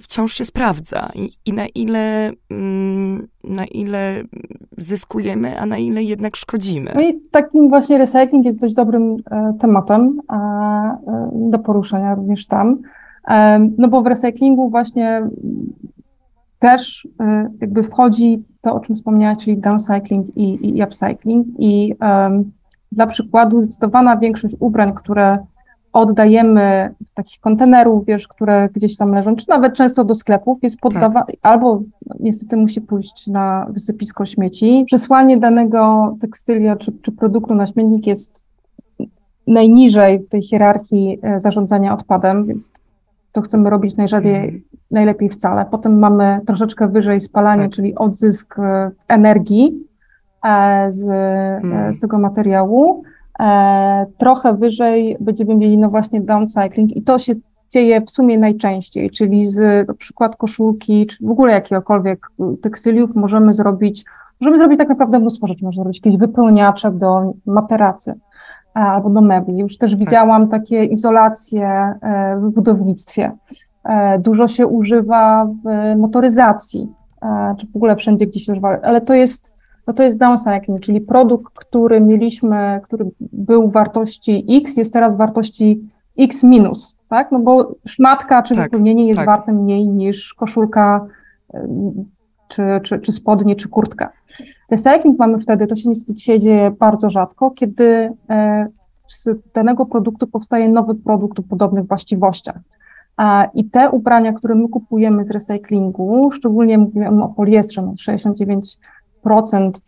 wciąż 0.00 0.34
się 0.34 0.44
sprawdza 0.44 1.10
i, 1.14 1.28
i 1.46 1.52
na, 1.52 1.66
ile, 1.74 2.30
mm, 2.50 3.28
na 3.44 3.64
ile 3.64 4.22
zyskujemy, 4.78 5.60
a 5.60 5.66
na 5.66 5.78
ile 5.78 6.02
jednak 6.02 6.36
szkodzimy. 6.36 6.92
No 6.94 7.00
i 7.00 7.20
takim 7.30 7.68
właśnie 7.68 7.98
recycling 7.98 8.44
jest 8.44 8.60
dość 8.60 8.74
dobrym 8.74 9.16
e, 9.30 9.54
tematem 9.60 10.20
e, 10.32 11.30
do 11.50 11.58
poruszenia 11.58 12.14
również 12.14 12.46
tam. 12.46 12.78
No 13.78 13.88
bo 13.88 14.02
w 14.02 14.06
recyklingu 14.06 14.70
właśnie 14.70 15.28
też 16.58 17.08
jakby 17.60 17.82
wchodzi 17.82 18.44
to, 18.60 18.74
o 18.74 18.80
czym 18.80 18.94
wspomniałaś, 18.94 19.38
czyli 19.38 19.58
downcycling 19.58 20.36
i, 20.36 20.78
i 20.78 20.82
upcycling 20.82 21.46
i 21.58 21.94
um, 22.00 22.52
dla 22.92 23.06
przykładu 23.06 23.62
zdecydowana 23.62 24.16
większość 24.16 24.56
ubrań, 24.60 24.92
które 24.94 25.38
oddajemy 25.92 26.94
takich 27.14 27.40
kontenerów, 27.40 28.06
wiesz, 28.06 28.28
które 28.28 28.68
gdzieś 28.72 28.96
tam 28.96 29.12
leżą, 29.12 29.36
czy 29.36 29.48
nawet 29.48 29.74
często 29.74 30.04
do 30.04 30.14
sklepów, 30.14 30.58
jest 30.62 30.80
poddawane, 30.80 31.26
tak. 31.26 31.36
albo 31.42 31.82
niestety 32.20 32.56
musi 32.56 32.80
pójść 32.80 33.26
na 33.26 33.66
wysypisko 33.70 34.26
śmieci. 34.26 34.84
Przesłanie 34.86 35.38
danego 35.38 36.14
tekstylia 36.20 36.76
czy, 36.76 36.92
czy 37.02 37.12
produktu 37.12 37.54
na 37.54 37.66
śmietnik 37.66 38.06
jest 38.06 38.42
najniżej 39.46 40.18
w 40.18 40.28
tej 40.28 40.42
hierarchii 40.42 41.18
e, 41.22 41.40
zarządzania 41.40 41.94
odpadem, 41.94 42.46
więc 42.46 42.72
to 43.32 43.42
chcemy 43.42 43.70
robić 43.70 43.96
najrzadziej, 43.96 44.36
mhm. 44.36 44.62
najlepiej 44.90 45.28
wcale. 45.28 45.66
Potem 45.70 45.98
mamy 45.98 46.40
troszeczkę 46.46 46.88
wyżej 46.88 47.20
spalanie, 47.20 47.62
tak. 47.62 47.72
czyli 47.72 47.94
odzysk 47.94 48.58
e, 48.58 48.90
energii 49.08 49.86
e, 50.44 50.86
z, 50.90 51.04
mhm. 51.64 51.94
z 51.94 52.00
tego 52.00 52.18
materiału. 52.18 53.02
E, 53.40 54.06
trochę 54.18 54.54
wyżej 54.54 55.16
będziemy 55.20 55.54
mieli 55.54 55.78
no 55.78 55.88
właśnie 55.88 56.20
downcycling 56.20 56.96
i 56.96 57.02
to 57.02 57.18
się 57.18 57.34
dzieje 57.70 58.00
w 58.00 58.10
sumie 58.10 58.38
najczęściej, 58.38 59.10
czyli 59.10 59.46
z 59.46 59.88
na 59.88 59.94
przykład 59.94 60.36
koszulki, 60.36 61.06
czy 61.06 61.26
w 61.26 61.30
ogóle 61.30 61.52
jakiegokolwiek 61.52 62.26
tekstyliów 62.62 63.16
możemy 63.16 63.52
zrobić, 63.52 64.04
możemy 64.40 64.58
zrobić 64.58 64.78
tak 64.78 64.88
naprawdę 64.88 65.18
mnóstwo 65.18 65.46
rzeczy, 65.46 65.64
można 65.64 65.82
zrobić 65.82 66.00
jakieś 66.04 66.20
wypełniacze 66.20 66.92
do 66.92 67.32
materacy 67.46 68.10
e, 68.10 68.80
albo 68.80 69.10
do 69.10 69.20
mebli. 69.20 69.58
Już 69.58 69.78
też 69.78 69.90
tak. 69.90 70.00
widziałam 70.00 70.48
takie 70.48 70.84
izolacje 70.84 71.66
e, 71.66 72.36
w 72.40 72.50
budownictwie. 72.50 73.32
Dużo 74.18 74.48
się 74.48 74.66
używa 74.66 75.44
w 75.64 75.98
motoryzacji, 75.98 76.88
czy 77.58 77.66
w 77.66 77.76
ogóle 77.76 77.96
wszędzie, 77.96 78.26
gdzie 78.26 78.40
się 78.40 78.52
używa, 78.52 78.78
ale 78.82 79.00
to 79.00 79.14
jest 79.14 79.51
no 79.86 79.92
to 79.94 80.02
jest 80.02 80.18
downcycling, 80.18 80.80
czyli 80.80 81.00
produkt, 81.00 81.52
który 81.54 82.00
mieliśmy, 82.00 82.80
który 82.84 83.04
był 83.20 83.70
wartości 83.70 84.46
X, 84.48 84.76
jest 84.76 84.92
teraz 84.92 85.16
wartości 85.16 85.80
x 86.18 86.44
minus, 86.44 86.96
tak? 87.08 87.32
No 87.32 87.38
bo 87.38 87.74
szmatka 87.86 88.42
czy 88.42 88.54
Tak, 88.54 88.64
wypełnienie 88.64 89.06
jest 89.06 89.18
tak. 89.18 89.26
warte 89.26 89.52
mniej 89.52 89.88
niż 89.88 90.34
koszulka 90.34 91.06
czy, 92.48 92.62
czy, 92.82 92.98
czy 92.98 93.12
spodnie, 93.12 93.56
czy 93.56 93.68
kurtka. 93.68 94.12
Recycling 94.70 95.18
mamy 95.18 95.38
wtedy, 95.38 95.66
to 95.66 95.76
się 95.76 95.88
niestety 95.88 96.38
dzieje 96.40 96.70
bardzo 96.70 97.10
rzadko, 97.10 97.50
kiedy 97.50 98.12
e, 98.30 98.66
z 99.08 99.28
danego 99.54 99.86
produktu 99.86 100.26
powstaje 100.26 100.68
nowy 100.68 100.94
produkt 100.94 101.38
o 101.38 101.42
podobnych 101.42 101.86
właściwościach. 101.86 102.58
A, 103.16 103.44
I 103.54 103.64
te 103.64 103.90
ubrania, 103.90 104.32
które 104.32 104.54
my 104.54 104.68
kupujemy 104.68 105.24
z 105.24 105.30
recyklingu, 105.30 106.30
szczególnie 106.32 106.78
mówimy 106.78 107.24
o 107.24 107.28
poliestrze, 107.28 107.82
no 107.82 107.92
69% 107.92 108.60
w- 108.60 108.76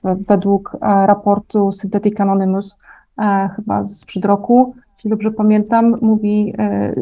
według 0.03 0.75
e, 0.75 1.07
raportu 1.07 1.73
Synthetic 1.73 2.21
Anonymous, 2.21 2.79
e, 3.19 3.51
chyba 3.57 3.87
sprzed 3.87 4.25
roku, 4.25 4.75
jeśli 4.97 5.11
dobrze 5.11 5.31
pamiętam, 5.31 5.95
mówi, 6.03 6.55
e, 6.59 6.95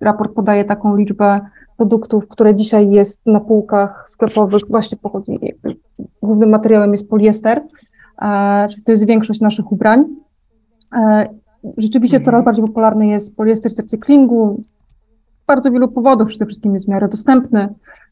raport 0.00 0.34
podaje 0.34 0.64
taką 0.64 0.96
liczbę 0.96 1.40
produktów, 1.76 2.28
które 2.28 2.54
dzisiaj 2.54 2.90
jest 2.90 3.26
na 3.26 3.40
półkach 3.40 4.04
sklepowych, 4.08 4.62
właśnie 4.68 4.98
pochodzi, 4.98 5.38
głównym 6.22 6.50
materiałem 6.50 6.90
jest 6.90 7.08
poliester, 7.10 7.62
czyli 8.70 8.84
to 8.84 8.90
jest 8.90 9.06
większość 9.06 9.40
naszych 9.40 9.72
ubrań. 9.72 10.04
Rzeczywiście 11.76 12.16
Mhm. 12.16 12.24
coraz 12.24 12.44
bardziej 12.44 12.64
popularny 12.64 13.06
jest 13.06 13.36
poliester 13.36 13.72
z 13.72 13.78
recyklingu, 13.78 14.62
bardzo 15.46 15.70
wielu 15.70 15.88
powodów, 15.88 16.28
przede 16.28 16.46
wszystkim 16.46 16.72
jest 16.72 16.86
w 16.86 16.88
miarę 16.88 17.08
dostępny, 17.08 17.68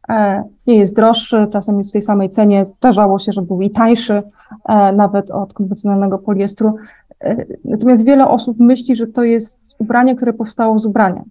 e, 0.09 0.45
nie 0.67 0.77
jest 0.77 0.97
droższy, 0.97 1.47
czasem 1.53 1.79
jest 1.79 1.91
w 1.91 1.93
tej 1.93 2.03
samej 2.03 2.29
cenie, 2.29 2.67
zdarzało 2.79 3.19
się, 3.19 3.33
że 3.33 3.43
był 3.43 3.63
i 3.63 3.71
tańszy, 3.71 4.23
e, 4.69 4.93
nawet 4.93 5.31
od 5.31 5.53
konwencjonalnego 5.53 6.19
poliestru. 6.19 6.75
E, 7.21 7.47
Natomiast 7.65 8.05
wiele 8.05 8.29
osób 8.29 8.61
myśli, 8.61 8.97
że 8.97 9.07
to 9.07 9.25
jest 9.25 9.61
ubranie, 9.79 10.17
które 10.17 10.33
powstało 10.33 10.81
z 10.81 10.87
ubrania. 10.87 11.23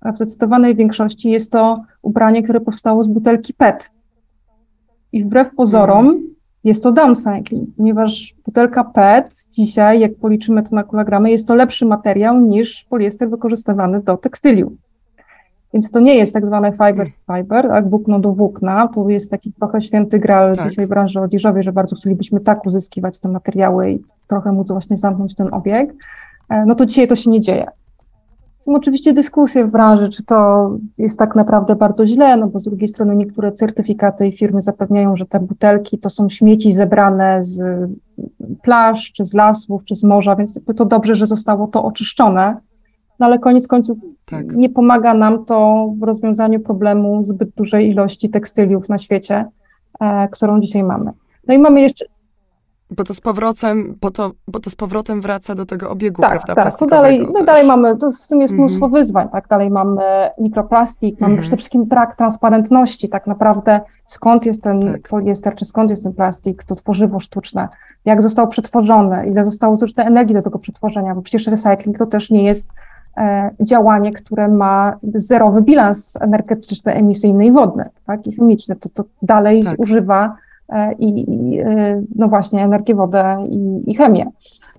A 0.00 0.12
w 0.12 0.16
zdecydowanej 0.16 0.76
większości 0.76 1.30
jest 1.30 1.52
to 1.52 1.82
ubranie, 2.02 2.42
które 2.42 2.60
powstało 2.60 3.02
z 3.02 3.08
butelki 3.08 3.54
PET. 3.54 3.90
I 5.12 5.24
wbrew 5.24 5.54
pozorom 5.54 6.20
jest 6.64 6.82
to 6.82 6.92
downcycling, 6.92 7.68
ponieważ 7.76 8.34
butelka 8.44 8.84
PET 8.84 9.46
dzisiaj, 9.50 10.00
jak 10.00 10.14
policzymy 10.14 10.62
to 10.62 10.74
na 10.76 10.84
kilogramy, 10.84 11.30
jest 11.30 11.48
to 11.48 11.54
lepszy 11.54 11.86
materiał 11.86 12.40
niż 12.40 12.84
poliester 12.84 13.30
wykorzystywany 13.30 14.00
do 14.00 14.16
tekstyliów. 14.16 14.72
Więc 15.74 15.90
to 15.90 16.00
nie 16.00 16.14
jest 16.14 16.34
tak 16.34 16.46
zwane 16.46 16.72
fiber 16.72 17.06
to 17.26 17.36
fiber, 17.36 17.68
tak, 17.68 17.90
włókno 17.90 18.18
do 18.18 18.32
włókna. 18.32 18.88
To 18.88 19.08
jest 19.08 19.30
taki 19.30 19.52
trochę 19.52 19.80
święty 19.80 20.18
gral 20.18 20.56
Tak. 20.56 20.68
dzisiaj 20.68 20.86
w 20.86 20.88
branży 20.88 21.20
odzieżowej, 21.20 21.62
że 21.62 21.72
bardzo 21.72 21.96
chcielibyśmy 21.96 22.40
tak 22.40 22.66
uzyskiwać 22.66 23.20
te 23.20 23.28
materiały 23.28 23.90
i 23.90 24.02
trochę 24.28 24.52
móc 24.52 24.70
właśnie 24.70 24.96
zamknąć 24.96 25.34
ten 25.34 25.54
obieg. 25.54 25.94
E, 26.48 26.64
No 26.66 26.74
to 26.74 26.86
dzisiaj 26.86 27.08
to 27.08 27.16
się 27.16 27.30
nie 27.30 27.40
dzieje. 27.40 27.66
Są 28.60 28.74
oczywiście 28.74 29.12
dyskusje 29.12 29.64
w 29.64 29.70
branży, 29.70 30.08
czy 30.08 30.24
to 30.24 30.70
jest 30.98 31.18
tak 31.18 31.36
naprawdę 31.36 31.76
bardzo 31.76 32.06
źle, 32.06 32.36
no 32.36 32.46
bo 32.46 32.58
z 32.58 32.64
drugiej 32.64 32.88
strony 32.88 33.16
niektóre 33.16 33.52
certyfikaty 33.52 34.26
i 34.26 34.36
firmy 34.36 34.60
zapewniają, 34.60 35.16
że 35.16 35.26
te 35.26 35.40
butelki 35.40 35.98
to 35.98 36.10
są 36.10 36.28
śmieci 36.28 36.72
zebrane 36.72 37.42
z 37.42 37.62
plaż, 38.62 39.12
czy 39.12 39.24
z 39.24 39.34
lasów, 39.34 39.84
czy 39.84 39.94
z 39.94 40.04
morza, 40.04 40.36
więc 40.36 40.60
to 40.76 40.84
dobrze, 40.84 41.16
że 41.16 41.26
zostało 41.26 41.66
to 41.66 41.84
oczyszczone. 41.84 42.56
No 43.24 43.28
ale 43.28 43.38
koniec 43.38 43.66
końców 43.68 43.98
Tak. 44.24 44.52
nie 44.56 44.70
pomaga 44.70 45.14
nam 45.14 45.44
to 45.44 45.86
w 45.98 46.02
rozwiązaniu 46.02 46.60
problemu 46.60 47.24
zbyt 47.24 47.50
dużej 47.50 47.90
ilości 47.90 48.30
tekstyliów 48.30 48.88
na 48.88 48.98
świecie, 48.98 49.44
e, 50.00 50.28
którą 50.28 50.60
dzisiaj 50.60 50.82
mamy. 50.82 51.10
No 51.48 51.54
i 51.54 51.58
mamy 51.58 51.80
jeszcze, 51.80 52.04
Bo 52.90 53.04
to 53.04 53.14
z 53.14 53.20
powrotem, 53.20 53.96
bo 54.00 54.10
to, 54.10 54.30
bo 54.48 54.60
to 54.60 54.70
z 54.70 54.76
powrotem 54.76 55.20
wraca 55.20 55.54
do 55.54 55.64
tego 55.66 55.90
obiegu, 55.90 56.22
tak, 56.22 56.30
prawda, 56.30 56.46
tak, 56.46 56.56
to 56.56 56.62
plastikowego 56.62 57.02
dalej, 57.02 57.26
no 57.38 57.44
dalej 57.44 57.66
mamy, 57.66 57.96
to 57.96 58.12
z 58.12 58.28
tym 58.28 58.40
jest 58.40 58.52
Mhm. 58.52 58.68
mnóstwo 58.68 58.88
wyzwań, 58.88 59.28
tak, 59.32 59.48
dalej 59.48 59.70
mamy 59.70 60.02
mikroplastik, 60.40 61.20
mamy 61.20 61.32
Mhm. 61.32 61.42
przede 61.42 61.56
wszystkim 61.56 61.84
brak 61.84 62.16
transparentności, 62.16 63.08
tak 63.08 63.26
naprawdę 63.26 63.80
skąd 64.04 64.46
jest 64.46 64.62
ten 64.62 64.80
Tak. 64.92 65.08
poliester, 65.08 65.54
czy 65.54 65.64
skąd 65.64 65.90
jest 65.90 66.04
ten 66.04 66.12
plastik, 66.12 66.64
to 66.64 66.74
tworzywo 66.74 67.20
sztuczne, 67.20 67.68
jak 68.04 68.22
został 68.22 68.48
przetworzony, 68.48 69.26
ile 69.26 69.44
zostało 69.44 69.76
zużyte 69.76 70.02
energii 70.02 70.34
do 70.34 70.42
tego 70.42 70.58
przetworzenia, 70.58 71.14
bo 71.14 71.22
przecież 71.22 71.46
recycling 71.46 71.98
to 71.98 72.06
też 72.06 72.30
nie 72.30 72.44
jest 72.44 72.70
działanie, 73.60 74.12
które 74.12 74.48
ma 74.48 74.96
zerowy 75.14 75.62
bilans 75.62 76.18
energetyczny, 76.20 76.92
emisyjny 76.92 77.46
i 77.46 77.52
wodny, 77.52 77.84
tak, 78.06 78.26
i 78.26 78.32
chemiczny, 78.36 78.76
to, 78.76 78.88
to 78.88 79.04
dalej 79.22 79.62
Tak. 79.64 79.76
zużywa 79.76 80.36
e, 80.68 80.92
i, 80.92 81.30
i 81.30 81.60
e, 81.60 82.02
no 82.16 82.28
właśnie 82.28 82.64
energię, 82.64 82.94
wodę 82.94 83.44
i, 83.48 83.90
i 83.90 83.94
chemię. 83.94 84.26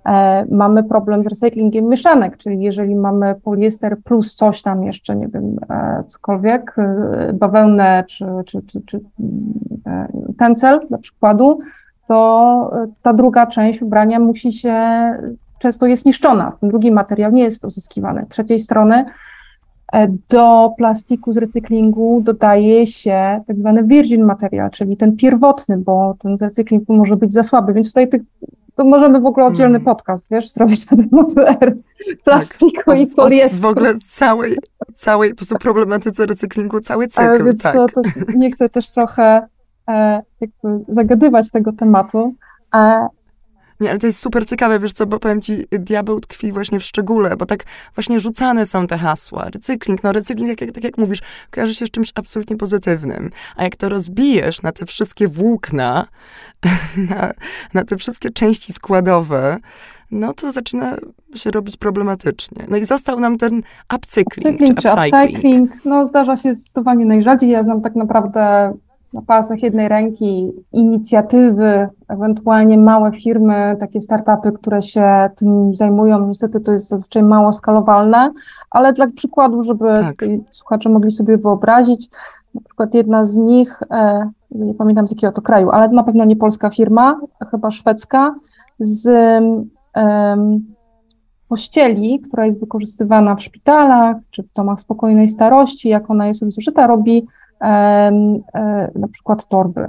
E, 0.05 0.45
Mamy 0.51 0.83
problem 0.83 1.23
z 1.23 1.27
recyklingiem 1.27 1.85
mieszanek, 1.85 2.37
czyli 2.37 2.61
jeżeli 2.61 2.95
mamy 2.95 3.35
poliester 3.43 3.97
plus 4.03 4.35
coś 4.35 4.61
tam 4.61 4.83
jeszcze, 4.83 5.15
nie 5.15 5.27
wiem, 5.27 5.55
e, 5.69 6.03
cokolwiek, 6.07 6.75
e, 6.77 7.33
bawełnę 7.33 8.03
czy, 8.07 8.25
czy, 8.45 8.61
czy, 8.61 8.81
czy 8.81 8.99
e, 9.87 10.07
tencel 10.37 10.79
dla 10.89 10.97
przykładu, 10.97 11.59
to 12.07 12.71
e, 12.83 12.87
ta 13.01 13.13
druga 13.13 13.47
część 13.47 13.81
ubrania 13.81 14.19
musi 14.19 14.51
się, 14.51 14.73
często 15.59 15.85
jest 15.87 16.05
niszczona, 16.05 16.51
ten 16.61 16.69
drugi 16.69 16.91
materiał 16.91 17.31
nie 17.31 17.43
jest 17.43 17.65
uzyskiwany. 17.65 18.25
Z 18.25 18.29
trzeciej 18.29 18.59
strony 18.59 19.05
e, 19.93 20.07
do 20.29 20.73
plastiku 20.77 21.33
z 21.33 21.37
recyklingu 21.37 22.21
dodaje 22.23 22.87
się 22.87 23.41
tak 23.47 23.57
zwany 23.57 23.83
virgin 23.83 24.23
materiał, 24.25 24.69
czyli 24.69 24.97
ten 24.97 25.15
pierwotny, 25.17 25.77
bo 25.77 26.15
ten 26.19 26.37
z 26.37 26.41
recyklingu 26.41 26.93
może 26.93 27.15
być 27.15 27.31
za 27.33 27.43
słaby, 27.43 27.73
więc 27.73 27.87
tutaj 27.87 28.09
tych, 28.09 28.21
to 28.75 28.85
możemy 28.85 29.19
w 29.21 29.25
ogóle 29.25 29.45
oddzielny 29.45 29.77
Mhm. 29.77 29.95
podcast, 29.95 30.27
wiesz, 30.31 30.51
zrobić 30.51 30.91
na 30.91 30.97
temat 30.97 31.27
plastiku 32.23 32.93
i 32.93 33.01
O- 33.09 33.13
o- 33.13 33.15
poliestru. 33.15 33.61
W 33.61 33.65
ogóle 33.71 33.93
całej, 34.07 34.57
całej 34.95 35.29
po 35.29 35.35
prostu 35.35 35.55
problematyce 35.57 36.25
recyklingu, 36.25 36.79
cały 36.79 37.07
cykl, 37.07 37.45
Więc 37.45 37.61
tak. 37.61 37.73
to, 37.75 37.85
to 37.87 38.01
nie 38.35 38.51
chcę 38.51 38.69
też 38.69 38.91
trochę 38.91 39.47
e, 39.89 40.21
jakby 40.41 40.85
zagadywać 40.93 41.51
tego 41.51 41.73
tematu. 41.73 42.33
E, 42.75 43.07
Nie, 43.79 43.89
ale 43.89 43.99
to 43.99 44.07
jest 44.07 44.19
super 44.19 44.45
ciekawe, 44.45 44.79
wiesz 44.79 44.93
co, 44.93 45.05
bo 45.05 45.19
powiem 45.19 45.41
ci, 45.41 45.65
diabeł 45.71 46.19
tkwi 46.19 46.51
właśnie 46.51 46.79
w 46.79 46.83
szczególe, 46.83 47.37
bo 47.37 47.45
tak 47.45 47.63
właśnie 47.95 48.19
rzucane 48.19 48.65
są 48.65 48.87
te 48.87 48.97
hasła. 48.97 49.49
Recykling, 49.49 50.03
no 50.03 50.11
recykling, 50.11 50.49
jak, 50.49 50.61
jak, 50.61 50.71
tak 50.71 50.83
jak 50.83 50.97
mówisz, 50.97 51.19
kojarzy 51.51 51.75
się 51.75 51.85
z 51.85 51.89
czymś 51.89 52.11
absolutnie 52.15 52.57
pozytywnym. 52.57 53.31
A 53.55 53.63
jak 53.63 53.75
to 53.75 53.89
rozbijesz 53.89 54.61
na 54.61 54.71
te 54.71 54.85
wszystkie 54.85 55.27
włókna, 55.27 56.07
na, 57.09 57.31
na 57.73 57.83
te 57.83 57.97
wszystkie 57.97 58.29
części 58.29 58.73
składowe, 58.73 59.57
no 60.11 60.33
to 60.33 60.51
zaczyna 60.51 60.95
się 61.35 61.51
robić 61.51 61.77
problematycznie. 61.77 62.65
No 62.67 62.77
i 62.77 62.85
został 62.85 63.19
nam 63.19 63.37
ten 63.37 63.61
upcykling, 63.95 64.57
Cykling 64.57 64.81
czy 64.81 64.87
upcycling. 64.87 65.29
upcycling, 65.29 65.85
no 65.85 66.05
zdarza 66.05 66.37
się 66.37 66.55
zdecydowanie 66.55 67.05
najrzadziej. 67.05 67.49
Ja 67.49 67.63
znam 67.63 67.81
tak 67.81 67.95
naprawdę 67.95 68.73
na 69.15 69.21
palcach 69.21 69.63
jednej 69.63 69.89
ręki 69.89 70.51
inicjatywy, 70.71 71.89
ewentualnie 72.07 72.77
małe 72.77 73.11
firmy, 73.11 73.77
takie 73.79 74.01
startupy, 74.01 74.51
które 74.51 74.81
się 74.81 75.29
tym 75.35 75.75
zajmują. 75.75 76.27
Niestety 76.27 76.59
to 76.59 76.71
jest 76.71 76.87
zazwyczaj 76.87 77.23
mało 77.23 77.53
skalowalne, 77.53 78.31
ale 78.71 78.93
dla 78.93 79.07
przykładu, 79.07 79.63
żeby 79.63 79.93
Tak. 79.95 80.25
słuchacze 80.51 80.89
mogli 80.89 81.11
sobie 81.11 81.37
wyobrazić, 81.37 82.09
na 82.55 82.61
przykład 82.61 82.93
jedna 82.93 83.25
z 83.25 83.35
nich, 83.35 83.79
e, 83.91 84.29
nie 84.51 84.73
pamiętam 84.73 85.07
z 85.07 85.11
jakiego 85.11 85.33
to 85.33 85.41
kraju, 85.41 85.69
ale 85.69 85.89
na 85.89 86.03
pewno 86.03 86.25
nie 86.25 86.35
polska 86.35 86.69
firma, 86.69 87.19
chyba 87.51 87.71
szwedzka, 87.71 88.35
z 88.79 89.07
em, 89.93 90.61
pościeli, 91.49 92.19
która 92.19 92.45
jest 92.45 92.59
wykorzystywana 92.59 93.35
w 93.35 93.43
szpitalach 93.43 94.17
czy 94.31 94.43
w 94.43 94.53
domach 94.53 94.79
spokojnej 94.79 95.27
starości, 95.27 95.89
jak 95.89 96.09
ona 96.09 96.27
jest 96.27 96.41
już 96.41 96.53
zużyta, 96.53 96.87
robi 96.87 97.27
na 98.95 99.07
przykład 99.11 99.47
torby. 99.47 99.87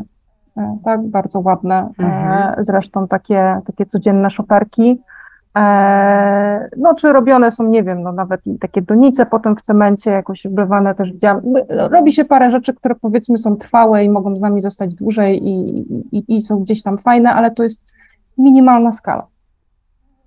E, 0.56 0.78
tak, 0.84 1.02
bardzo 1.02 1.40
ładne, 1.40 1.74
e, 2.00 2.04
Mhm. 2.04 2.64
zresztą 2.64 3.08
takie, 3.08 3.60
takie 3.66 3.86
codzienne 3.86 4.30
szoperki. 4.30 5.00
E, 5.58 6.68
no, 6.76 6.94
czy 6.94 7.12
robione 7.12 7.50
są, 7.50 7.64
nie 7.64 7.82
wiem, 7.82 8.02
no 8.02 8.12
nawet 8.12 8.46
i 8.46 8.58
takie 8.58 8.82
donice 8.82 9.26
potem 9.26 9.56
w 9.56 9.60
cemencie, 9.60 10.10
jakoś 10.10 10.46
wbywane 10.46 10.94
też 10.94 11.12
widziałam. 11.12 11.42
Robi 11.68 12.12
się 12.12 12.24
parę 12.24 12.50
rzeczy, 12.50 12.74
które 12.74 12.94
powiedzmy 12.94 13.38
są 13.38 13.56
trwałe 13.56 14.04
i 14.04 14.10
mogą 14.10 14.36
z 14.36 14.40
nami 14.40 14.60
zostać 14.60 14.94
dłużej 14.94 15.48
i, 15.48 15.80
i, 16.16 16.36
i 16.36 16.42
są 16.42 16.58
gdzieś 16.60 16.82
tam 16.82 16.98
fajne, 16.98 17.32
ale 17.32 17.50
to 17.50 17.62
jest 17.62 17.84
minimalna 18.38 18.92
skala. 18.92 19.26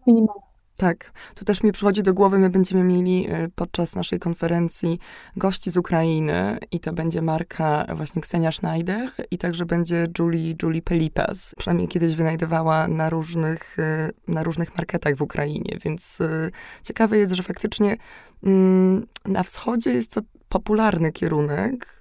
Minimalna. 0.07 0.48
Tak, 0.79 1.11
tu 1.35 1.45
też 1.45 1.63
mi 1.63 1.71
przychodzi 1.71 2.03
do 2.03 2.13
głowy, 2.13 2.39
my 2.39 2.49
będziemy 2.49 2.83
mieli 2.83 3.27
y, 3.31 3.49
podczas 3.55 3.95
naszej 3.95 4.19
konferencji 4.19 4.99
gości 5.37 5.71
z 5.71 5.77
Ukrainy 5.77 6.57
i 6.71 6.79
to 6.79 6.93
będzie 6.93 7.21
marka 7.21 7.85
właśnie 7.95 8.21
Ksenia 8.21 8.51
Schneider 8.51 9.09
i 9.31 9.37
także 9.37 9.65
będzie 9.65 10.07
Julie, 10.19 10.55
Julie 10.63 10.81
Pelipas. 10.81 11.55
Przynajmniej 11.57 11.87
kiedyś 11.87 12.15
wynajdowała 12.15 12.87
na 12.87 13.09
różnych, 13.09 13.79
y, 13.79 14.31
na 14.31 14.43
różnych 14.43 14.77
marketach 14.77 15.15
w 15.15 15.21
Ukrainie, 15.21 15.77
więc 15.85 16.21
y, 16.21 16.51
ciekawe 16.83 17.17
jest, 17.17 17.33
że 17.33 17.43
faktycznie 17.43 17.97
mm, 18.43 19.07
na 19.25 19.43
wschodzie 19.43 19.93
jest 19.93 20.13
to 20.13 20.21
popularny 20.49 21.11
kierunek, 21.11 21.98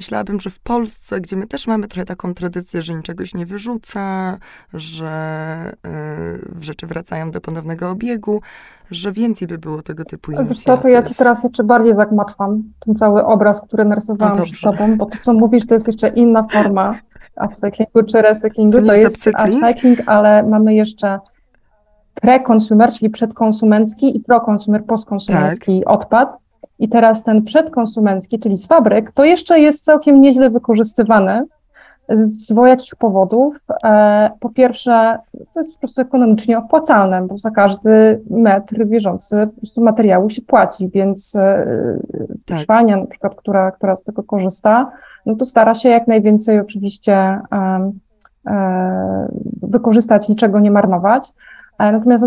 myślałabym, 0.00 0.40
że 0.40 0.50
w 0.50 0.58
Polsce, 0.60 1.20
gdzie 1.20 1.36
my 1.36 1.46
też 1.46 1.66
mamy 1.66 1.88
trochę 1.88 2.04
taką 2.04 2.34
tradycję, 2.34 2.82
że 2.82 2.94
niczego 2.94 3.26
się 3.26 3.38
nie 3.38 3.46
wyrzuca, 3.46 4.36
że 4.74 5.72
y, 6.60 6.64
rzeczy 6.64 6.86
wracają 6.86 7.30
do 7.30 7.40
ponownego 7.40 7.90
obiegu, 7.90 8.40
że 8.90 9.12
więcej 9.12 9.48
by 9.48 9.58
było 9.58 9.82
tego 9.82 10.04
typu 10.04 10.30
Wiesz 10.30 10.40
inicjatyw. 10.40 10.82
co, 10.82 10.88
to 10.88 10.88
ja 10.88 11.02
ci 11.02 11.14
teraz 11.14 11.44
jeszcze 11.44 11.64
bardziej 11.64 11.96
zagmatwam 11.96 12.62
ten 12.86 12.94
cały 12.94 13.24
obraz, 13.24 13.60
który 13.60 13.84
narysowałam 13.84 14.38
No 14.38 14.44
przed 14.44 14.60
tobą, 14.76 14.96
bo 14.96 15.06
to, 15.06 15.18
co 15.20 15.32
mówisz, 15.32 15.66
to 15.66 15.74
jest 15.74 15.86
jeszcze 15.86 16.08
inna 16.08 16.46
forma 16.52 16.94
upcyclingu 17.46 18.02
czy 18.02 18.22
recyklingu. 18.22 18.80
To 18.80 18.86
To 18.86 18.94
jest 18.94 19.16
upcykling? 19.16 19.62
upcycling, 19.64 20.00
ale 20.06 20.42
mamy 20.42 20.74
jeszcze 20.74 21.18
pre-consumer, 22.24 22.92
czyli 22.92 23.10
przedkonsumencki 23.10 24.16
i 24.16 24.20
pro-consumer, 24.20 24.84
postkonsumencki 24.84 25.80
Tak. 25.84 25.94
odpad. 25.94 26.36
I 26.80 26.88
teraz 26.88 27.24
ten 27.24 27.42
przedkonsumencki, 27.42 28.38
czyli 28.38 28.56
z 28.56 28.66
fabryk, 28.66 29.12
to 29.12 29.24
jeszcze 29.24 29.60
jest 29.60 29.84
całkiem 29.84 30.20
nieźle 30.20 30.50
wykorzystywany 30.50 31.46
z 32.08 32.46
dwojakich 32.46 32.96
powodów. 32.96 33.56
E, 33.84 34.30
Po 34.40 34.50
pierwsze, 34.50 35.18
to 35.54 35.60
jest 35.60 35.74
po 35.74 35.80
prostu 35.80 36.00
ekonomicznie 36.00 36.58
opłacalne, 36.58 37.26
bo 37.26 37.38
za 37.38 37.50
każdy 37.50 38.20
metr 38.30 38.86
bieżący 38.86 39.48
po 39.54 39.60
prostu 39.60 39.80
materiału 39.80 40.30
się 40.30 40.42
płaci, 40.42 40.88
więc 40.88 41.36
e, 41.36 41.66
Tak. 42.46 42.58
szwalnia 42.58 42.96
na 42.96 43.06
przykład, 43.06 43.34
która, 43.34 43.70
która 43.70 43.96
z 43.96 44.04
tego 44.04 44.22
korzysta, 44.22 44.92
no 45.26 45.34
to 45.36 45.44
stara 45.44 45.74
się 45.74 45.88
jak 45.88 46.06
najwięcej 46.06 46.60
oczywiście 46.60 47.14
e, 47.52 47.90
wykorzystać, 49.62 50.28
niczego 50.28 50.60
nie 50.60 50.70
marnować. 50.70 51.32
Natomiast 51.78 52.24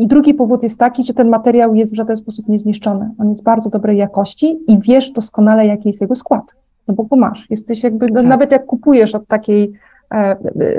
i 0.00 0.06
drugi 0.06 0.34
powód 0.34 0.62
jest 0.62 0.78
taki, 0.78 1.04
że 1.04 1.14
ten 1.14 1.28
materiał 1.28 1.74
jest 1.74 1.92
w 1.92 1.96
żaden 1.96 2.16
sposób 2.16 2.48
niezniszczony. 2.48 3.10
On 3.18 3.28
jest 3.28 3.42
bardzo 3.42 3.70
dobrej 3.70 3.98
jakości 3.98 4.58
i 4.66 4.78
wiesz 4.80 5.12
doskonale, 5.12 5.66
jaki 5.66 5.88
jest 5.88 6.00
jego 6.00 6.14
skład. 6.14 6.54
No 6.88 6.94
bo 6.94 7.04
go 7.04 7.16
masz. 7.16 7.50
Jesteś 7.50 7.82
jakby, 7.82 8.06
no 8.06 8.20
Tak. 8.20 8.28
nawet 8.28 8.52
jak 8.52 8.66
kupujesz 8.66 9.14
od 9.14 9.26
takiej 9.26 9.72
e, 10.10 10.16
e, 10.16 10.36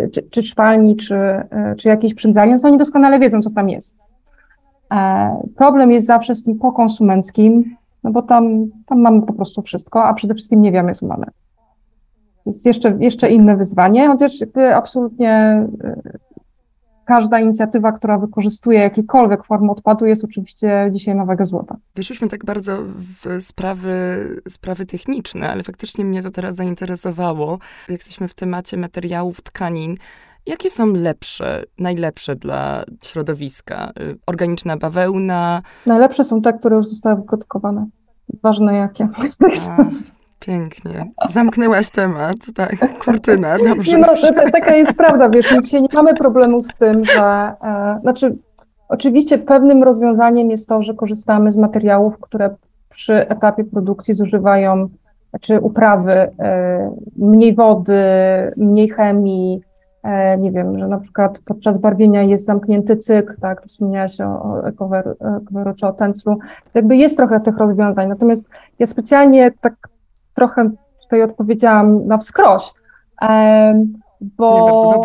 czy, 0.09 0.23
czy 0.29 0.41
szwalni, 0.41 0.95
czy, 0.95 1.15
e, 1.15 1.75
czy 1.77 1.89
jakiejś 1.89 2.13
przędzalni, 2.13 2.59
to 2.61 2.67
oni 2.67 2.77
doskonale 2.77 3.19
wiedzą, 3.19 3.41
co 3.41 3.49
tam 3.49 3.69
jest. 3.69 3.97
Problem 5.55 5.91
jest 5.91 6.07
zawsze 6.07 6.35
z 6.35 6.43
tym 6.43 6.59
pokonsumenckim, 6.59 7.75
no 8.03 8.11
bo 8.11 8.21
tam, 8.21 8.65
tam 8.85 9.01
mamy 9.01 9.21
po 9.21 9.33
prostu 9.33 9.61
wszystko, 9.61 10.03
a 10.03 10.13
przede 10.13 10.33
wszystkim 10.33 10.61
nie 10.61 10.71
wiemy, 10.71 10.93
co 10.93 11.07
mamy. 11.07 11.25
Jest 12.45 12.65
jeszcze, 12.65 12.97
jeszcze 12.99 13.31
inne 13.31 13.57
wyzwanie, 13.57 14.07
chociaż 14.07 14.31
absolutnie 14.75 15.63
każda 17.07 17.39
inicjatywa, 17.39 17.91
która 17.91 18.17
wykorzystuje 18.17 18.79
jakiekolwiek 18.79 19.45
formę 19.45 19.71
odpadu, 19.71 20.05
jest 20.05 20.23
oczywiście 20.23 20.89
dzisiaj 20.91 21.15
nowego 21.15 21.45
złota. 21.45 21.77
Weszliśmy 21.95 22.27
tak 22.27 22.45
bardzo 22.45 22.77
w 23.23 23.43
sprawy, 23.43 23.91
sprawy 24.49 24.85
techniczne, 24.85 25.49
ale 25.49 25.63
faktycznie 25.63 26.05
mnie 26.05 26.23
to 26.23 26.31
teraz 26.31 26.55
zainteresowało. 26.55 27.59
Jak 27.89 27.99
jesteśmy 27.99 28.27
w 28.27 28.33
temacie 28.33 28.77
materiałów, 28.77 29.41
tkanin, 29.41 29.95
jakie 30.45 30.69
są 30.69 30.93
lepsze, 30.93 31.63
najlepsze 31.79 32.35
dla 32.35 32.83
środowiska? 33.03 33.91
Y, 34.01 34.17
Organiczna 34.25 34.77
bawełna? 34.77 35.61
Najlepsze 35.85 36.23
są 36.23 36.41
te, 36.41 36.53
które 36.53 36.75
już 36.75 36.87
zostały 36.87 37.15
wyprodukowane. 37.15 37.87
Ważne 38.43 38.73
jakie. 38.75 39.07
A, 39.69 39.85
pięknie. 40.39 41.11
Zamknęłaś 41.29 41.89
temat, 41.89 42.35
tak. 42.55 43.03
Kurtyna, 43.05 43.57
dobrze. 43.57 43.91
Nie 43.91 43.97
no, 43.97 44.07
taka 44.51 44.75
jest 44.75 44.97
prawda, 44.97 45.29
wiesz, 45.29 45.55
my 45.55 45.63
dzisiaj 45.63 45.81
nie 45.81 45.89
mamy 45.93 46.15
problemu 46.15 46.61
z 46.61 46.77
tym, 46.77 47.05
że, 47.05 47.53
e, 47.63 47.99
znaczy, 48.01 48.35
oczywiście 48.89 49.37
pewnym 49.37 49.83
rozwiązaniem 49.83 50.51
jest 50.51 50.69
to, 50.69 50.83
że 50.83 50.93
korzystamy 50.93 51.51
z 51.51 51.57
materiałów, 51.57 52.19
które 52.19 52.55
przy 52.89 53.13
etapie 53.13 53.63
produkcji 53.63 54.13
zużywają, 54.13 54.89
czy 55.41 55.59
uprawy, 55.59 56.11
e, 56.11 56.91
mniej 57.17 57.55
wody, 57.55 58.03
mniej 58.57 58.89
chemii, 58.89 59.61
e, 60.03 60.37
nie 60.37 60.51
wiem, 60.51 60.79
że 60.79 60.87
na 60.87 60.97
przykład 60.97 61.39
podczas 61.45 61.77
barwienia 61.77 62.21
jest 62.21 62.45
zamknięty 62.45 62.97
cykl, 62.97 63.33
tak, 63.41 63.65
wspomniałaś 63.65 64.21
o, 64.21 64.25
o 64.25 64.67
Ecover 64.67 65.15
czy 65.75 65.87
o 65.87 65.93
Tenslu, 65.93 66.37
jakby 66.73 66.97
jest 66.97 67.17
trochę 67.17 67.39
tych 67.39 67.57
rozwiązań, 67.57 68.07
natomiast 68.07 68.49
ja 68.79 68.85
specjalnie 68.85 69.51
tak 69.61 69.73
trochę 70.37 70.69
tutaj 71.01 71.23
odpowiedziałam 71.23 72.07
na 72.07 72.17
wskroś, 72.17 72.73
bo 74.21 75.01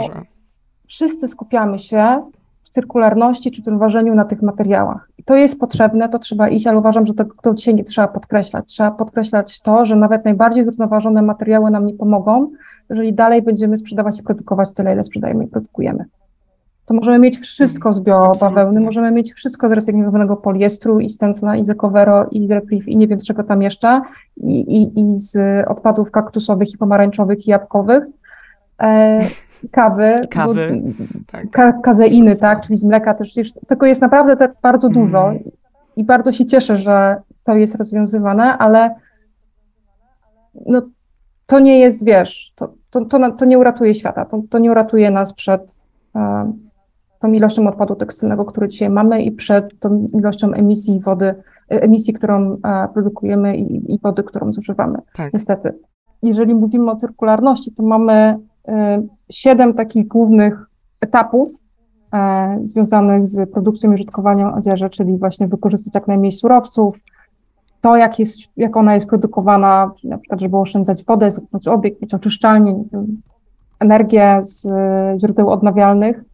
wszyscy 0.86 1.28
skupiamy 1.28 1.78
się 1.78 2.30
w 2.64 2.68
cyrkularności 2.70 3.50
czy 3.50 3.62
tym 3.62 3.78
ważeniu 3.78 4.14
na 4.14 4.24
tych 4.24 4.42
materiałach. 4.42 5.08
I 5.18 5.24
to 5.24 5.36
jest 5.36 5.60
potrzebne, 5.60 6.08
to 6.08 6.18
trzeba 6.18 6.48
iść, 6.48 6.66
ale 6.66 6.78
uważam, 6.78 7.06
że 7.06 7.14
to, 7.14 7.24
to 7.42 7.54
dzisiaj 7.54 7.74
nie 7.74 7.84
trzeba 7.84 8.08
podkreślać. 8.08 8.64
Trzeba 8.66 8.90
podkreślać 8.90 9.60
to, 9.60 9.86
że 9.86 9.96
nawet 9.96 10.24
najbardziej 10.24 10.64
zrównoważone 10.64 11.22
materiały 11.22 11.70
nam 11.70 11.86
nie 11.86 11.94
pomogą, 11.94 12.50
jeżeli 12.90 13.14
dalej 13.14 13.42
będziemy 13.42 13.76
sprzedawać 13.76 14.20
i 14.20 14.22
produkować 14.22 14.72
tyle, 14.72 14.92
ile 14.92 15.04
sprzedajemy 15.04 15.44
i 15.44 15.48
produkujemy. 15.48 16.04
To 16.92 16.96
możemy 16.96 17.18
mieć 17.18 17.38
wszystko 17.38 17.92
z 17.92 18.00
biobawełny, 18.00 18.46
Absolutnie. 18.46 18.80
możemy 18.80 19.10
mieć 19.10 19.32
wszystko 19.32 19.68
z 19.68 19.72
recyklingowanego 19.72 20.36
poliestru 20.36 21.00
i 21.00 21.08
z 21.08 21.18
Tencla, 21.18 21.56
i 21.56 21.64
z 21.64 21.70
Ecovero, 21.70 22.26
i 22.30 22.48
z 22.48 22.50
Reprieve, 22.50 22.90
i 22.90 22.96
nie 22.96 23.08
wiem 23.08 23.20
z 23.20 23.26
czego 23.26 23.44
tam 23.44 23.62
jeszcze, 23.62 24.00
i, 24.36 24.60
i, 24.60 25.00
i 25.00 25.18
z 25.18 25.38
odpadów 25.68 26.10
kaktusowych, 26.10 26.74
i 26.74 26.78
pomarańczowych, 26.78 27.46
i 27.46 27.50
jabłkowych, 27.50 28.04
e, 28.82 29.20
kawy, 29.70 30.14
Kawy, 30.30 30.82
bo, 30.82 31.04
tak. 31.32 31.50
ka 31.50 31.72
kazeiny, 31.72 32.26
Wszystko. 32.26 32.46
tak, 32.46 32.60
czyli 32.60 32.76
z 32.76 32.84
mleka 32.84 33.14
też, 33.14 33.34
tego 33.68 33.86
jest 33.86 34.00
naprawdę 34.02 34.36
tak 34.36 34.52
bardzo 34.62 34.88
Mm. 34.88 35.00
dużo 35.02 35.32
i, 35.32 35.52
i 35.96 36.04
bardzo 36.04 36.32
się 36.32 36.46
cieszę, 36.46 36.78
że 36.78 37.16
to 37.44 37.56
jest 37.56 37.74
rozwiązywane, 37.74 38.58
ale 38.58 38.94
no, 40.66 40.82
to 41.46 41.60
nie 41.60 41.78
jest, 41.78 42.04
wiesz, 42.04 42.52
to, 42.54 42.74
to, 42.90 43.04
to, 43.04 43.32
to 43.32 43.44
nie 43.44 43.58
uratuje 43.58 43.94
świata, 43.94 44.24
to, 44.24 44.42
to 44.50 44.58
nie 44.58 44.70
uratuje 44.70 45.10
nas 45.10 45.32
przed 45.32 45.80
e, 46.16 46.52
tą 47.22 47.32
ilością 47.32 47.68
odpadu 47.68 47.94
tekstylnego, 47.94 48.44
który 48.44 48.68
dzisiaj 48.68 48.90
mamy 48.90 49.22
i 49.22 49.32
przed 49.32 49.78
tą 49.78 50.06
ilością 50.14 50.52
emisji 50.52 51.00
wody, 51.00 51.26
e, 51.26 51.34
emisji, 51.68 52.14
którą 52.14 52.56
e, 52.64 52.88
produkujemy 52.94 53.56
i, 53.56 53.94
i 53.94 53.98
wody, 53.98 54.22
którą 54.22 54.52
zużywamy 54.52 54.98
Tak. 55.14 55.32
niestety. 55.32 55.72
Jeżeli 56.22 56.54
mówimy 56.54 56.90
o 56.90 56.96
cyrkularności, 56.96 57.72
to 57.72 57.82
mamy 57.82 58.38
y, 58.68 58.72
siedem 59.30 59.74
takich 59.74 60.08
głównych 60.08 60.66
etapów 61.00 61.50
e, 62.12 62.60
związanych 62.64 63.26
z 63.26 63.50
produkcją 63.50 63.90
i 63.90 63.94
użytkowaniem 63.94 64.54
odzieży, 64.54 64.90
czyli 64.90 65.18
właśnie 65.18 65.48
wykorzystać 65.48 65.94
jak 65.94 66.08
najmniej 66.08 66.32
surowców, 66.32 66.96
to 67.80 67.96
jak, 67.96 68.18
jest, 68.18 68.38
jak 68.56 68.76
ona 68.76 68.94
jest 68.94 69.06
produkowana, 69.06 69.92
na 70.04 70.18
przykład 70.18 70.40
żeby 70.40 70.56
oszczędzać 70.56 71.04
wodę, 71.04 71.30
zamknąć 71.30 71.68
obieg, 71.68 72.02
mieć 72.02 72.14
oczyszczalnię, 72.14 72.84
energię 73.80 74.38
z 74.42 74.66
e, 74.66 75.16
źródeł 75.20 75.50
odnawialnych. 75.50 76.24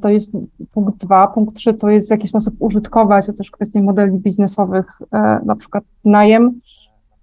To 0.00 0.08
jest 0.08 0.32
punkt 0.72 0.96
dwa. 0.96 1.28
Punkt 1.28 1.56
trzy 1.56 1.74
to 1.74 1.90
jest 1.90 2.08
w 2.08 2.10
jaki 2.10 2.28
sposób 2.28 2.54
użytkować, 2.58 3.26
to 3.26 3.32
też 3.32 3.50
kwestie 3.50 3.82
modeli 3.82 4.18
biznesowych, 4.18 4.86
e, 5.12 5.40
na 5.44 5.56
przykład 5.56 5.84
najem. 6.04 6.60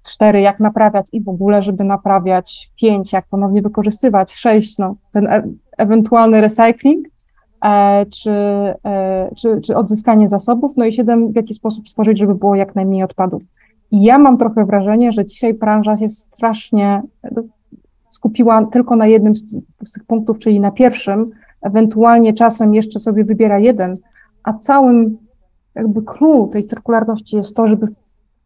Cztery, 0.03 0.41
jak 0.41 0.59
naprawiać 0.59 1.07
i 1.11 1.23
w 1.23 1.29
ogóle, 1.29 1.63
żeby 1.63 1.83
naprawiać. 1.83 2.71
Pięć, 2.81 3.13
jak 3.13 3.25
ponownie 3.27 3.61
wykorzystywać. 3.61 4.33
Sześć, 4.33 4.77
no, 4.77 4.95
ten 5.11 5.27
e 5.27 5.43
ewentualny 5.77 6.41
recycling, 6.41 7.07
e, 7.65 8.05
czy, 8.05 8.31
e, 8.85 9.29
czy, 9.37 9.61
czy 9.61 9.75
odzyskanie 9.75 10.29
zasobów. 10.29 10.71
No 10.77 10.85
i 10.85 10.91
siedem, 10.91 11.31
w 11.31 11.35
jaki 11.35 11.53
sposób 11.53 11.89
stworzyć, 11.89 12.19
żeby 12.19 12.35
było 12.35 12.55
jak 12.55 12.75
najmniej 12.75 13.03
odpadów. 13.03 13.43
I 13.91 14.03
ja 14.03 14.17
mam 14.17 14.37
trochę 14.37 14.65
wrażenie, 14.65 15.11
że 15.11 15.25
dzisiaj 15.25 15.53
branża 15.53 15.97
się 15.97 16.09
strasznie 16.09 17.01
e, 17.23 17.29
skupiła 18.09 18.65
tylko 18.65 18.95
na 18.95 19.07
jednym 19.07 19.35
z, 19.35 19.55
z 19.85 19.93
tych 19.93 20.05
punktów, 20.05 20.39
czyli 20.39 20.59
na 20.59 20.71
pierwszym, 20.71 21.31
ewentualnie 21.61 22.33
czasem 22.33 22.73
jeszcze 22.73 22.99
sobie 22.99 23.23
wybiera 23.23 23.59
jeden, 23.59 23.97
a 24.43 24.53
całym 24.53 25.17
jakby 25.75 26.01
clue 26.01 26.49
tej 26.53 26.63
cyrkularności 26.63 27.35
jest 27.35 27.55
to, 27.55 27.67
żeby 27.67 27.87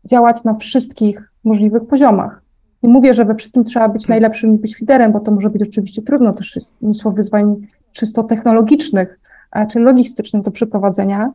działać 0.06 0.44
na 0.44 0.54
wszystkich 0.54 1.32
możliwych 1.44 1.86
poziomach. 1.86 2.42
Nie 2.84 2.90
mówię, 2.90 3.14
że 3.14 3.26
we 3.26 3.36
wszystkim 3.36 3.64
trzeba 3.64 3.90
być 3.90 4.08
najlepszym 4.08 4.56
i 4.56 4.58
być 4.58 4.80
liderem, 4.80 5.12
bo 5.12 5.20
to 5.20 5.32
może 5.32 5.50
być 5.50 5.70
oczywiście 5.70 6.02
trudno, 6.02 6.34
też 6.34 6.56
jest 6.56 6.82
mnóstwo 6.82 7.12
wyzwań 7.12 7.56
czysto 7.92 8.24
technologicznych 8.24 9.20
e, 9.52 9.68
czy 9.68 9.80
logistycznych 9.80 10.44
do 10.44 10.52
przeprowadzenia, 10.52 11.32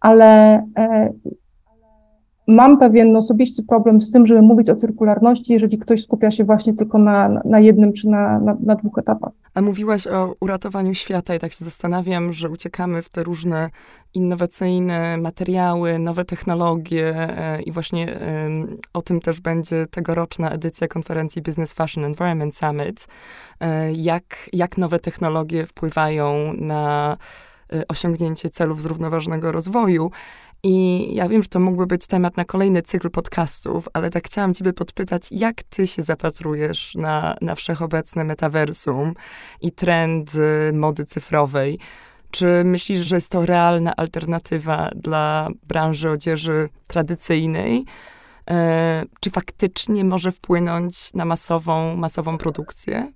ale 0.00 0.54
e, 0.78 1.12
mam 2.46 2.78
pewien 2.78 3.16
osobisty 3.16 3.62
problem 3.62 4.02
z 4.02 4.10
tym, 4.10 4.26
żeby 4.26 4.42
mówić 4.42 4.70
o 4.70 4.76
cyrkularności, 4.76 5.52
jeżeli 5.52 5.78
ktoś 5.78 6.02
skupia 6.02 6.30
się 6.30 6.44
właśnie 6.44 6.74
tylko 6.74 6.98
na, 6.98 7.40
na 7.44 7.60
jednym 7.60 7.92
czy 7.92 8.08
na, 8.08 8.38
na, 8.40 8.56
na 8.60 8.74
dwóch 8.74 8.98
etapach. 8.98 9.32
A 9.54 9.60
mówiłaś 9.60 10.06
o 10.06 10.34
uratowaniu 10.40 10.94
świata 10.94 11.34
i 11.34 11.38
tak 11.38 11.52
się 11.52 11.64
zastanawiam, 11.64 12.32
że 12.32 12.50
uciekamy 12.50 13.02
w 13.02 13.08
te 13.08 13.22
różne 13.22 13.70
innowacyjne 14.14 15.16
materiały, 15.16 15.98
nowe 15.98 16.24
technologie 16.24 17.14
e, 17.16 17.62
i 17.62 17.72
właśnie 17.72 18.18
o 18.92 19.02
tym 19.02 19.20
też 19.20 19.40
będzie 19.40 19.86
tegoroczna 19.90 20.50
edycja 20.50 20.88
konferencji 20.88 21.42
Business 21.42 21.72
Fashion 21.72 22.04
Environment 22.04 22.56
Summit. 22.56 23.06
E, 23.60 23.92
jak, 23.92 24.24
jak 24.52 24.78
nowe 24.78 24.98
technologie 24.98 25.66
wpływają 25.66 26.52
na 26.58 27.16
y, 27.74 27.86
osiągnięcie 27.86 28.48
celów 28.48 28.82
zrównoważonego 28.82 29.52
rozwoju. 29.52 30.10
I 30.62 31.06
ja 31.14 31.28
wiem, 31.28 31.42
że 31.42 31.48
to 31.48 31.60
mógłby 31.60 31.86
być 31.86 32.06
temat 32.06 32.36
na 32.36 32.44
kolejny 32.44 32.82
cykl 32.82 33.10
podcastów, 33.10 33.88
ale 33.92 34.10
tak 34.10 34.26
chciałam 34.26 34.54
Ciebie 34.54 34.72
podpytać, 34.72 35.22
jak 35.30 35.62
Ty 35.62 35.86
się 35.86 36.02
zapatrujesz 36.02 36.94
na, 36.94 37.36
na 37.40 37.54
wszechobecne 37.54 38.24
metaversum 38.24 39.14
i 39.60 39.72
trend 39.72 40.32
mody 40.72 41.04
cyfrowej? 41.04 41.78
Czy 42.30 42.62
myślisz, 42.64 42.98
że 42.98 43.16
jest 43.16 43.28
to 43.28 43.46
realna 43.46 43.96
alternatywa 43.96 44.90
dla 44.96 45.48
branży 45.68 46.10
odzieży 46.10 46.68
tradycyjnej? 46.86 47.84
E, 48.50 49.04
czy 49.20 49.30
faktycznie 49.30 50.04
może 50.04 50.32
wpłynąć 50.32 51.14
na 51.14 51.24
masową, 51.24 51.96
masową 51.96 52.38
produkcję? 52.38 53.12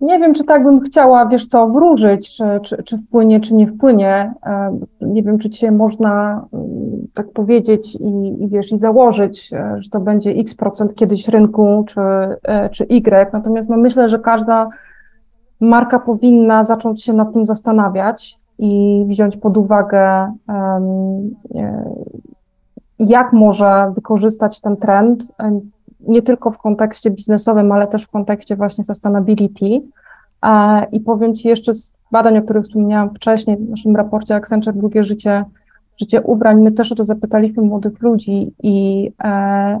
Nie 0.00 0.18
wiem, 0.18 0.34
czy 0.34 0.44
tak 0.44 0.64
bym 0.64 0.80
chciała, 0.80 1.26
wiesz 1.26 1.46
co, 1.46 1.68
wróżyć, 1.68 2.36
czy, 2.36 2.44
czy, 2.62 2.82
czy 2.82 2.98
wpłynie, 2.98 3.40
czy 3.40 3.54
nie 3.54 3.66
wpłynie. 3.66 4.34
E, 4.46 4.78
nie 5.00 5.22
wiem, 5.22 5.38
czy 5.38 5.50
dzisiaj 5.50 5.72
można 5.72 6.46
mm, 6.52 7.06
tak 7.14 7.32
powiedzieć 7.32 7.94
i, 7.94 8.42
i 8.42 8.48
wiesz, 8.48 8.72
i 8.72 8.78
założyć, 8.78 9.52
e, 9.52 9.76
że 9.82 9.90
to 9.90 10.00
będzie 10.00 10.30
x 10.30 10.54
procent 10.54 10.94
kiedyś 10.94 11.28
rynku, 11.28 11.84
czy, 11.88 12.00
czy 12.70 12.84
y. 12.84 13.32
Natomiast 13.32 13.68
no, 13.70 13.76
myślę, 13.76 14.08
że 14.08 14.18
każda 14.18 14.68
marka 15.60 15.98
powinna 15.98 16.64
zacząć 16.64 17.04
się 17.04 17.12
nad 17.12 17.32
tym 17.32 17.46
zastanawiać 17.46 18.38
i 18.58 19.04
wziąć 19.08 19.36
pod 19.36 19.56
uwagę 19.56 20.32
jak 23.00 23.32
może 23.32 23.92
wykorzystać 23.94 24.60
ten 24.60 24.76
trend, 24.76 25.32
e, 25.38 25.60
nie 26.10 26.22
tylko 26.22 26.50
w 26.50 26.58
kontekście 26.58 27.10
biznesowym, 27.10 27.72
ale 27.72 27.86
też 27.86 28.04
w 28.04 28.10
kontekście 28.10 28.56
właśnie 28.56 28.84
sustainability. 28.84 29.82
I 30.92 31.00
powiem 31.00 31.34
Ci 31.34 31.48
jeszcze 31.48 31.74
z 31.74 31.92
badań, 32.12 32.38
o 32.38 32.42
których 32.42 32.62
wspomniałam 32.62 33.14
wcześniej, 33.14 33.56
w 33.56 33.70
naszym 33.70 33.96
raporcie 33.96 34.34
Accenture 34.34 34.74
Drugie 34.74 35.04
Życie, 35.04 35.44
Życie 36.00 36.22
Ubrań, 36.22 36.60
my 36.60 36.72
też 36.72 36.92
o 36.92 36.94
to 36.94 37.04
zapytaliśmy 37.04 37.62
młodych 37.62 38.02
ludzi 38.02 38.52
i 38.62 39.10
e, 39.24 39.80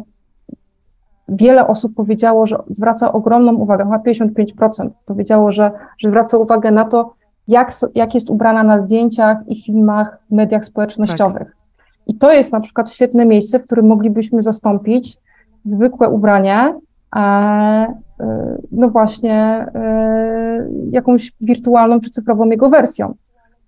wiele 1.28 1.66
osób 1.66 1.94
powiedziało, 1.94 2.46
że 2.46 2.58
zwraca 2.68 3.12
ogromną 3.12 3.54
uwagę, 3.54 3.84
chyba 3.84 3.98
55% 3.98 4.90
powiedziało, 5.06 5.52
że, 5.52 5.70
że 5.98 6.08
zwraca 6.08 6.38
uwagę 6.38 6.70
na 6.70 6.84
to, 6.84 7.14
jak, 7.48 7.72
jak 7.94 8.14
jest 8.14 8.30
ubrana 8.30 8.62
na 8.62 8.78
zdjęciach 8.78 9.38
i 9.48 9.62
filmach 9.62 10.18
w 10.30 10.34
mediach 10.34 10.64
społecznościowych. 10.64 11.48
Tak. 11.48 11.56
I 12.06 12.14
to 12.14 12.32
jest 12.32 12.52
na 12.52 12.60
przykład 12.60 12.90
świetne 12.90 13.26
miejsce, 13.26 13.58
w 13.58 13.64
którym 13.64 13.86
moglibyśmy 13.86 14.42
zastąpić 14.42 15.18
zwykłe 15.64 16.08
ubranie, 16.08 16.74
a, 17.10 17.86
e, 18.20 18.58
no 18.72 18.88
właśnie 18.90 19.66
e, 19.74 20.68
jakąś 20.90 21.32
wirtualną 21.40 22.00
czy 22.00 22.10
cyfrową 22.10 22.46
jego 22.46 22.70
wersją. 22.70 23.14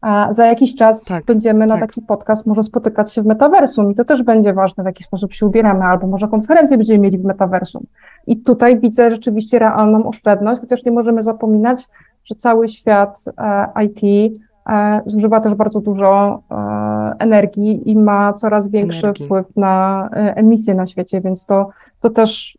A 0.01 0.33
za 0.33 0.47
jakiś 0.47 0.75
czas 0.75 1.05
tak, 1.05 1.25
będziemy 1.25 1.67
na 1.67 1.79
tak. 1.79 1.89
taki 1.89 2.03
podcast 2.03 2.47
może 2.47 2.63
spotykać 2.63 3.13
się 3.13 3.23
w 3.23 3.27
metaversum 3.27 3.93
i 3.93 3.95
to 3.95 4.05
też 4.05 4.23
będzie 4.23 4.55
ważne, 4.55 4.83
w 4.83 4.87
jaki 4.87 5.05
sposób 5.05 5.33
się 5.33 5.47
ubieramy, 5.47 5.85
albo 5.85 6.07
może 6.07 6.29
konferencję 6.29 6.77
będziemy 6.77 6.99
mieli 6.99 7.19
w 7.19 7.25
metaversum. 7.25 7.87
I 8.27 8.41
tutaj 8.41 8.81
widzę 8.81 9.11
rzeczywiście 9.11 9.59
realną 9.59 10.07
oszczędność, 10.09 10.61
chociaż 10.61 10.85
nie 10.85 10.93
możemy 10.93 11.23
zapominać, 11.23 11.89
że 12.25 12.35
cały 12.35 12.69
świat 12.69 13.25
e, 13.39 13.85
IT 13.85 14.33
zużywa 15.07 15.41
też 15.41 15.55
bardzo 15.55 15.81
dużo 15.81 16.43
energii 17.19 17.91
i 17.91 17.97
ma 17.97 18.33
coraz 18.33 18.69
większy 18.69 19.07
energii. 19.07 19.27
wpływ 19.27 19.57
na 19.57 20.09
e, 20.13 20.37
emisje 20.37 20.75
na 20.75 20.87
świecie, 20.87 21.21
więc 21.21 21.47
to, 21.47 21.69
to 22.01 22.11
też 22.11 22.59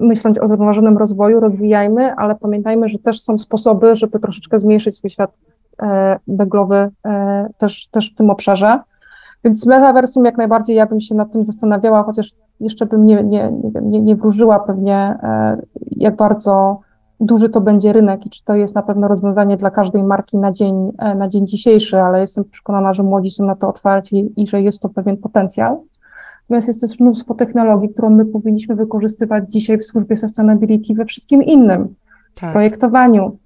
myśląc 0.00 0.38
o 0.38 0.46
zrównoważonym 0.46 0.98
rozwoju, 0.98 1.40
rozwijajmy, 1.40 2.14
ale 2.14 2.34
pamiętajmy, 2.34 2.88
że 2.88 2.98
też 2.98 3.20
są 3.20 3.38
sposoby, 3.38 3.96
żeby 3.96 4.18
troszeczkę 4.18 4.58
zmniejszyć 4.58 4.94
swój 4.94 5.10
świat 5.10 5.30
węglowy 6.28 6.90
też, 7.58 7.88
też 7.90 8.12
w 8.12 8.14
tym 8.14 8.30
obszarze. 8.30 8.80
Więc 9.44 9.66
metaversum 9.66 10.24
jak 10.24 10.36
najbardziej 10.36 10.76
ja 10.76 10.86
bym 10.86 11.00
się 11.00 11.14
nad 11.14 11.32
tym 11.32 11.44
zastanawiała, 11.44 12.02
chociaż 12.02 12.32
jeszcze 12.60 12.86
bym 12.86 13.06
nie, 13.06 13.24
nie, 13.24 13.52
nie, 13.52 13.80
nie, 13.82 14.02
nie 14.02 14.16
wróżyła 14.16 14.58
pewnie, 14.60 15.18
jak 15.90 16.16
bardzo 16.16 16.80
duży 17.20 17.48
to 17.48 17.60
będzie 17.60 17.92
rynek 17.92 18.26
i 18.26 18.30
czy 18.30 18.44
to 18.44 18.54
jest 18.54 18.74
na 18.74 18.82
pewno 18.82 19.08
rozwiązanie 19.08 19.56
dla 19.56 19.70
każdej 19.70 20.02
marki 20.02 20.38
na 20.38 20.52
dzień, 20.52 20.92
e, 20.98 21.14
na 21.14 21.28
dzień 21.28 21.46
dzisiejszy, 21.46 22.00
ale 22.00 22.20
jestem 22.20 22.44
przekonana, 22.44 22.94
że 22.94 23.02
młodzi 23.02 23.30
są 23.30 23.46
na 23.46 23.56
to 23.56 23.68
otwarci 23.68 24.32
i 24.36 24.46
że 24.46 24.62
jest 24.62 24.82
to 24.82 24.88
pewien 24.88 25.16
potencjał. 25.16 25.84
Natomiast 26.42 26.68
jest 26.68 26.80
też 26.80 27.00
mnóstwo 27.00 27.34
technologii, 27.34 27.88
którą 27.88 28.10
my 28.10 28.24
powinniśmy 28.24 28.76
wykorzystywać 28.76 29.44
dzisiaj 29.48 29.78
w 29.78 29.86
służbie 29.86 30.16
sustainability 30.16 30.94
we 30.94 31.04
wszystkim 31.04 31.42
innym, 31.42 31.94
tak. 32.40 32.52
projektowaniu, 32.52 33.36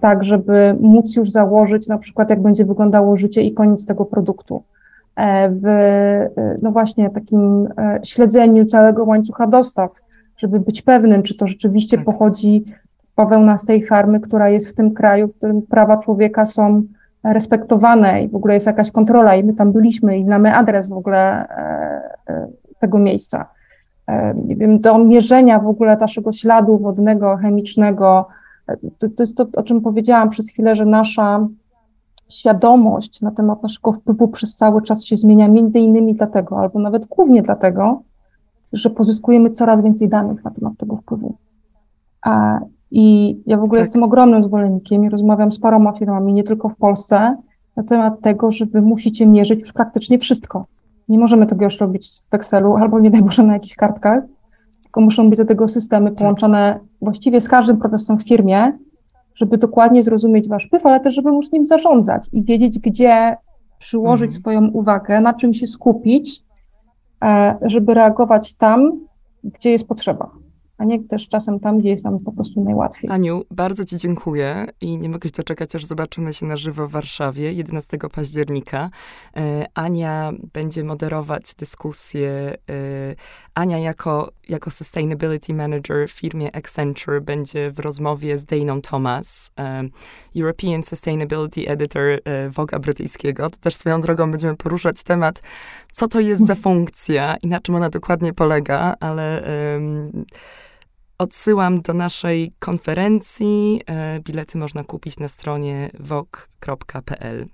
tak, 0.00 0.24
żeby 0.24 0.76
móc 0.80 1.16
już 1.16 1.30
założyć 1.30 1.88
na 1.88 1.98
przykład, 1.98 2.30
jak 2.30 2.42
będzie 2.42 2.64
wyglądało 2.64 3.16
życie 3.16 3.42
i 3.42 3.54
koniec 3.54 3.86
tego 3.86 4.04
produktu. 4.04 4.62
E, 5.16 5.50
w, 5.50 5.66
e, 5.66 6.56
no 6.62 6.70
właśnie, 6.70 7.10
takim 7.10 7.68
śledzeniu 8.04 8.66
całego 8.66 9.04
łańcucha 9.04 9.46
dostaw, 9.46 9.90
żeby 10.40 10.60
być 10.60 10.82
pewnym, 10.82 11.22
czy 11.22 11.34
to 11.34 11.46
rzeczywiście 11.46 11.96
tak. 11.96 12.06
pochodzi 12.06 12.64
bawełna 13.16 13.58
z 13.58 13.66
tej 13.66 13.86
farmy, 13.86 14.20
która 14.20 14.48
jest 14.48 14.68
w 14.68 14.74
tym 14.74 14.94
kraju, 14.94 15.28
w 15.28 15.36
którym 15.36 15.62
prawa 15.62 15.96
człowieka 15.96 16.46
są 16.46 16.82
respektowane 17.24 18.24
i 18.24 18.28
w 18.28 18.36
ogóle 18.36 18.54
jest 18.54 18.66
jakaś 18.66 18.90
kontrola 18.90 19.36
i 19.36 19.44
my 19.44 19.54
tam 19.54 19.72
byliśmy 19.72 20.18
i 20.18 20.24
znamy 20.24 20.54
adres 20.54 20.88
w 20.88 20.92
ogóle 20.92 21.48
e, 21.48 22.02
e, 22.28 22.48
tego 22.80 22.98
miejsca. 22.98 23.46
E, 24.06 24.34
nie 24.34 24.56
wiem, 24.56 24.80
do 24.80 24.98
mierzenia 24.98 25.58
w 25.58 25.66
ogóle 25.66 25.96
naszego 25.96 26.32
śladu 26.32 26.78
wodnego, 26.78 27.36
chemicznego, 27.36 28.28
to, 28.98 29.08
to 29.08 29.22
jest 29.22 29.36
to, 29.36 29.46
o 29.56 29.62
czym 29.62 29.80
powiedziałam 29.80 30.30
przez 30.30 30.48
chwilę, 30.48 30.76
że 30.76 30.84
nasza 30.86 31.48
świadomość 32.28 33.20
na 33.20 33.30
temat 33.30 33.62
naszego 33.62 33.92
wpływu 33.92 34.28
przez 34.28 34.56
cały 34.56 34.82
czas 34.82 35.04
się 35.04 35.16
zmienia, 35.16 35.48
między 35.48 35.80
innymi 35.80 36.14
dlatego, 36.14 36.58
albo 36.58 36.78
nawet 36.78 37.06
głównie 37.06 37.42
dlatego, 37.42 38.02
że 38.72 38.90
pozyskujemy 38.90 39.50
coraz 39.50 39.82
więcej 39.82 40.08
danych 40.08 40.44
na 40.44 40.50
temat 40.50 40.72
tego 40.78 40.96
wpływu. 40.96 41.34
A, 42.22 42.60
I 42.90 43.36
ja 43.46 43.56
w 43.56 43.64
ogóle 43.64 43.80
tak. 43.80 43.86
jestem 43.86 44.02
ogromnym 44.02 44.44
zwolennikiem 44.44 45.04
i 45.04 45.08
rozmawiam 45.08 45.52
z 45.52 45.58
paroma 45.58 45.92
firmami, 45.92 46.32
nie 46.32 46.44
tylko 46.44 46.68
w 46.68 46.76
Polsce, 46.76 47.36
na 47.76 47.82
temat 47.82 48.20
tego, 48.20 48.52
że 48.52 48.66
wy 48.66 48.82
musicie 48.82 49.26
mierzyć 49.26 49.60
już 49.60 49.72
praktycznie 49.72 50.18
wszystko. 50.18 50.66
Nie 51.08 51.18
możemy 51.18 51.46
tego 51.46 51.64
już 51.64 51.80
robić 51.80 52.22
w 52.30 52.34
Excelu 52.34 52.76
albo 52.76 53.00
nie 53.00 53.10
daj 53.10 53.22
Boże 53.22 53.42
na 53.42 53.52
jakichś 53.52 53.74
kartkach, 53.74 54.24
tylko 54.82 55.00
muszą 55.00 55.30
być 55.30 55.36
do 55.38 55.44
tego 55.44 55.68
systemy 55.68 56.10
tak. 56.10 56.18
połączone 56.18 56.80
właściwie 57.02 57.40
z 57.40 57.48
każdym 57.48 57.76
procesem 57.76 58.18
w 58.18 58.28
firmie, 58.28 58.78
żeby 59.34 59.58
dokładnie 59.58 60.02
zrozumieć 60.02 60.48
wasz 60.48 60.66
wpływ, 60.66 60.86
ale 60.86 61.00
też, 61.00 61.14
żeby 61.14 61.32
móc 61.32 61.52
nim 61.52 61.66
zarządzać 61.66 62.28
i 62.32 62.44
wiedzieć, 62.44 62.78
gdzie 62.78 63.36
przyłożyć 63.78 64.30
mhm. 64.30 64.40
swoją 64.40 64.68
uwagę, 64.68 65.20
na 65.20 65.34
czym 65.34 65.54
się 65.54 65.66
skupić, 65.66 66.42
żeby 67.62 67.94
reagować 67.94 68.54
tam, 68.54 69.00
gdzie 69.44 69.70
jest 69.70 69.88
potrzeba 69.88 70.30
a 70.80 70.84
nie 70.84 71.04
też 71.04 71.28
czasem 71.28 71.60
tam, 71.60 71.78
gdzie 71.78 71.88
jest 71.88 72.04
nam 72.04 72.18
po 72.18 72.32
prostu 72.32 72.64
najłatwiej. 72.64 73.10
Aniu, 73.10 73.44
bardzo 73.50 73.84
Ci 73.84 73.96
dziękuję 73.96 74.66
i 74.80 74.98
nie 74.98 75.08
mogę 75.08 75.28
się 75.28 75.32
doczekać, 75.36 75.74
aż 75.74 75.84
zobaczymy 75.84 76.32
się 76.32 76.46
na 76.46 76.56
żywo 76.56 76.88
w 76.88 76.90
Warszawie 76.90 77.52
11 77.52 77.98
października. 78.12 78.90
E, 79.36 79.66
Ania 79.74 80.32
będzie 80.52 80.84
moderować 80.84 81.54
dyskusję. 81.54 82.30
E, 82.30 82.54
Ania 83.54 83.78
jako, 83.78 84.30
jako 84.48 84.70
Sustainability 84.70 85.54
Manager 85.54 86.08
w 86.08 86.12
firmie 86.12 86.56
Accenture 86.56 87.22
będzie 87.22 87.70
w 87.70 87.78
rozmowie 87.78 88.38
z 88.38 88.44
Dana 88.44 88.80
Thomas, 88.80 89.50
e, 89.58 89.82
European 90.36 90.82
Sustainability 90.82 91.68
Editor 91.68 92.20
Voga 92.50 92.78
brytyjskiego. 92.78 93.50
To 93.50 93.58
też 93.58 93.74
swoją 93.74 94.00
drogą 94.00 94.30
będziemy 94.30 94.56
poruszać 94.56 95.02
temat, 95.02 95.42
co 95.92 96.08
to 96.08 96.20
jest 96.20 96.46
za 96.46 96.54
funkcja 96.54 97.36
i 97.42 97.48
na 97.48 97.60
czym 97.60 97.74
ona 97.74 97.90
dokładnie 97.90 98.32
polega, 98.32 98.94
ale 99.00 99.42
Odsyłam 101.20 101.80
do 101.80 101.94
naszej 101.94 102.52
konferencji. 102.58 103.80
E, 103.86 104.20
bilety 104.20 104.58
można 104.58 104.84
kupić 104.84 105.18
na 105.18 105.28
stronie 105.28 105.90
wok.pl. 106.00 107.46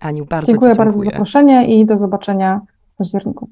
Aniu, 0.00 0.24
bardzo 0.24 0.46
dziękuję. 0.46 0.70
Dziękuję 0.70 0.86
bardzo 0.86 0.98
za 0.98 1.04
zaproszenie 1.04 1.80
i 1.80 1.86
do 1.86 1.98
zobaczenia 1.98 2.60
w 2.94 2.96
październiku. 2.96 3.48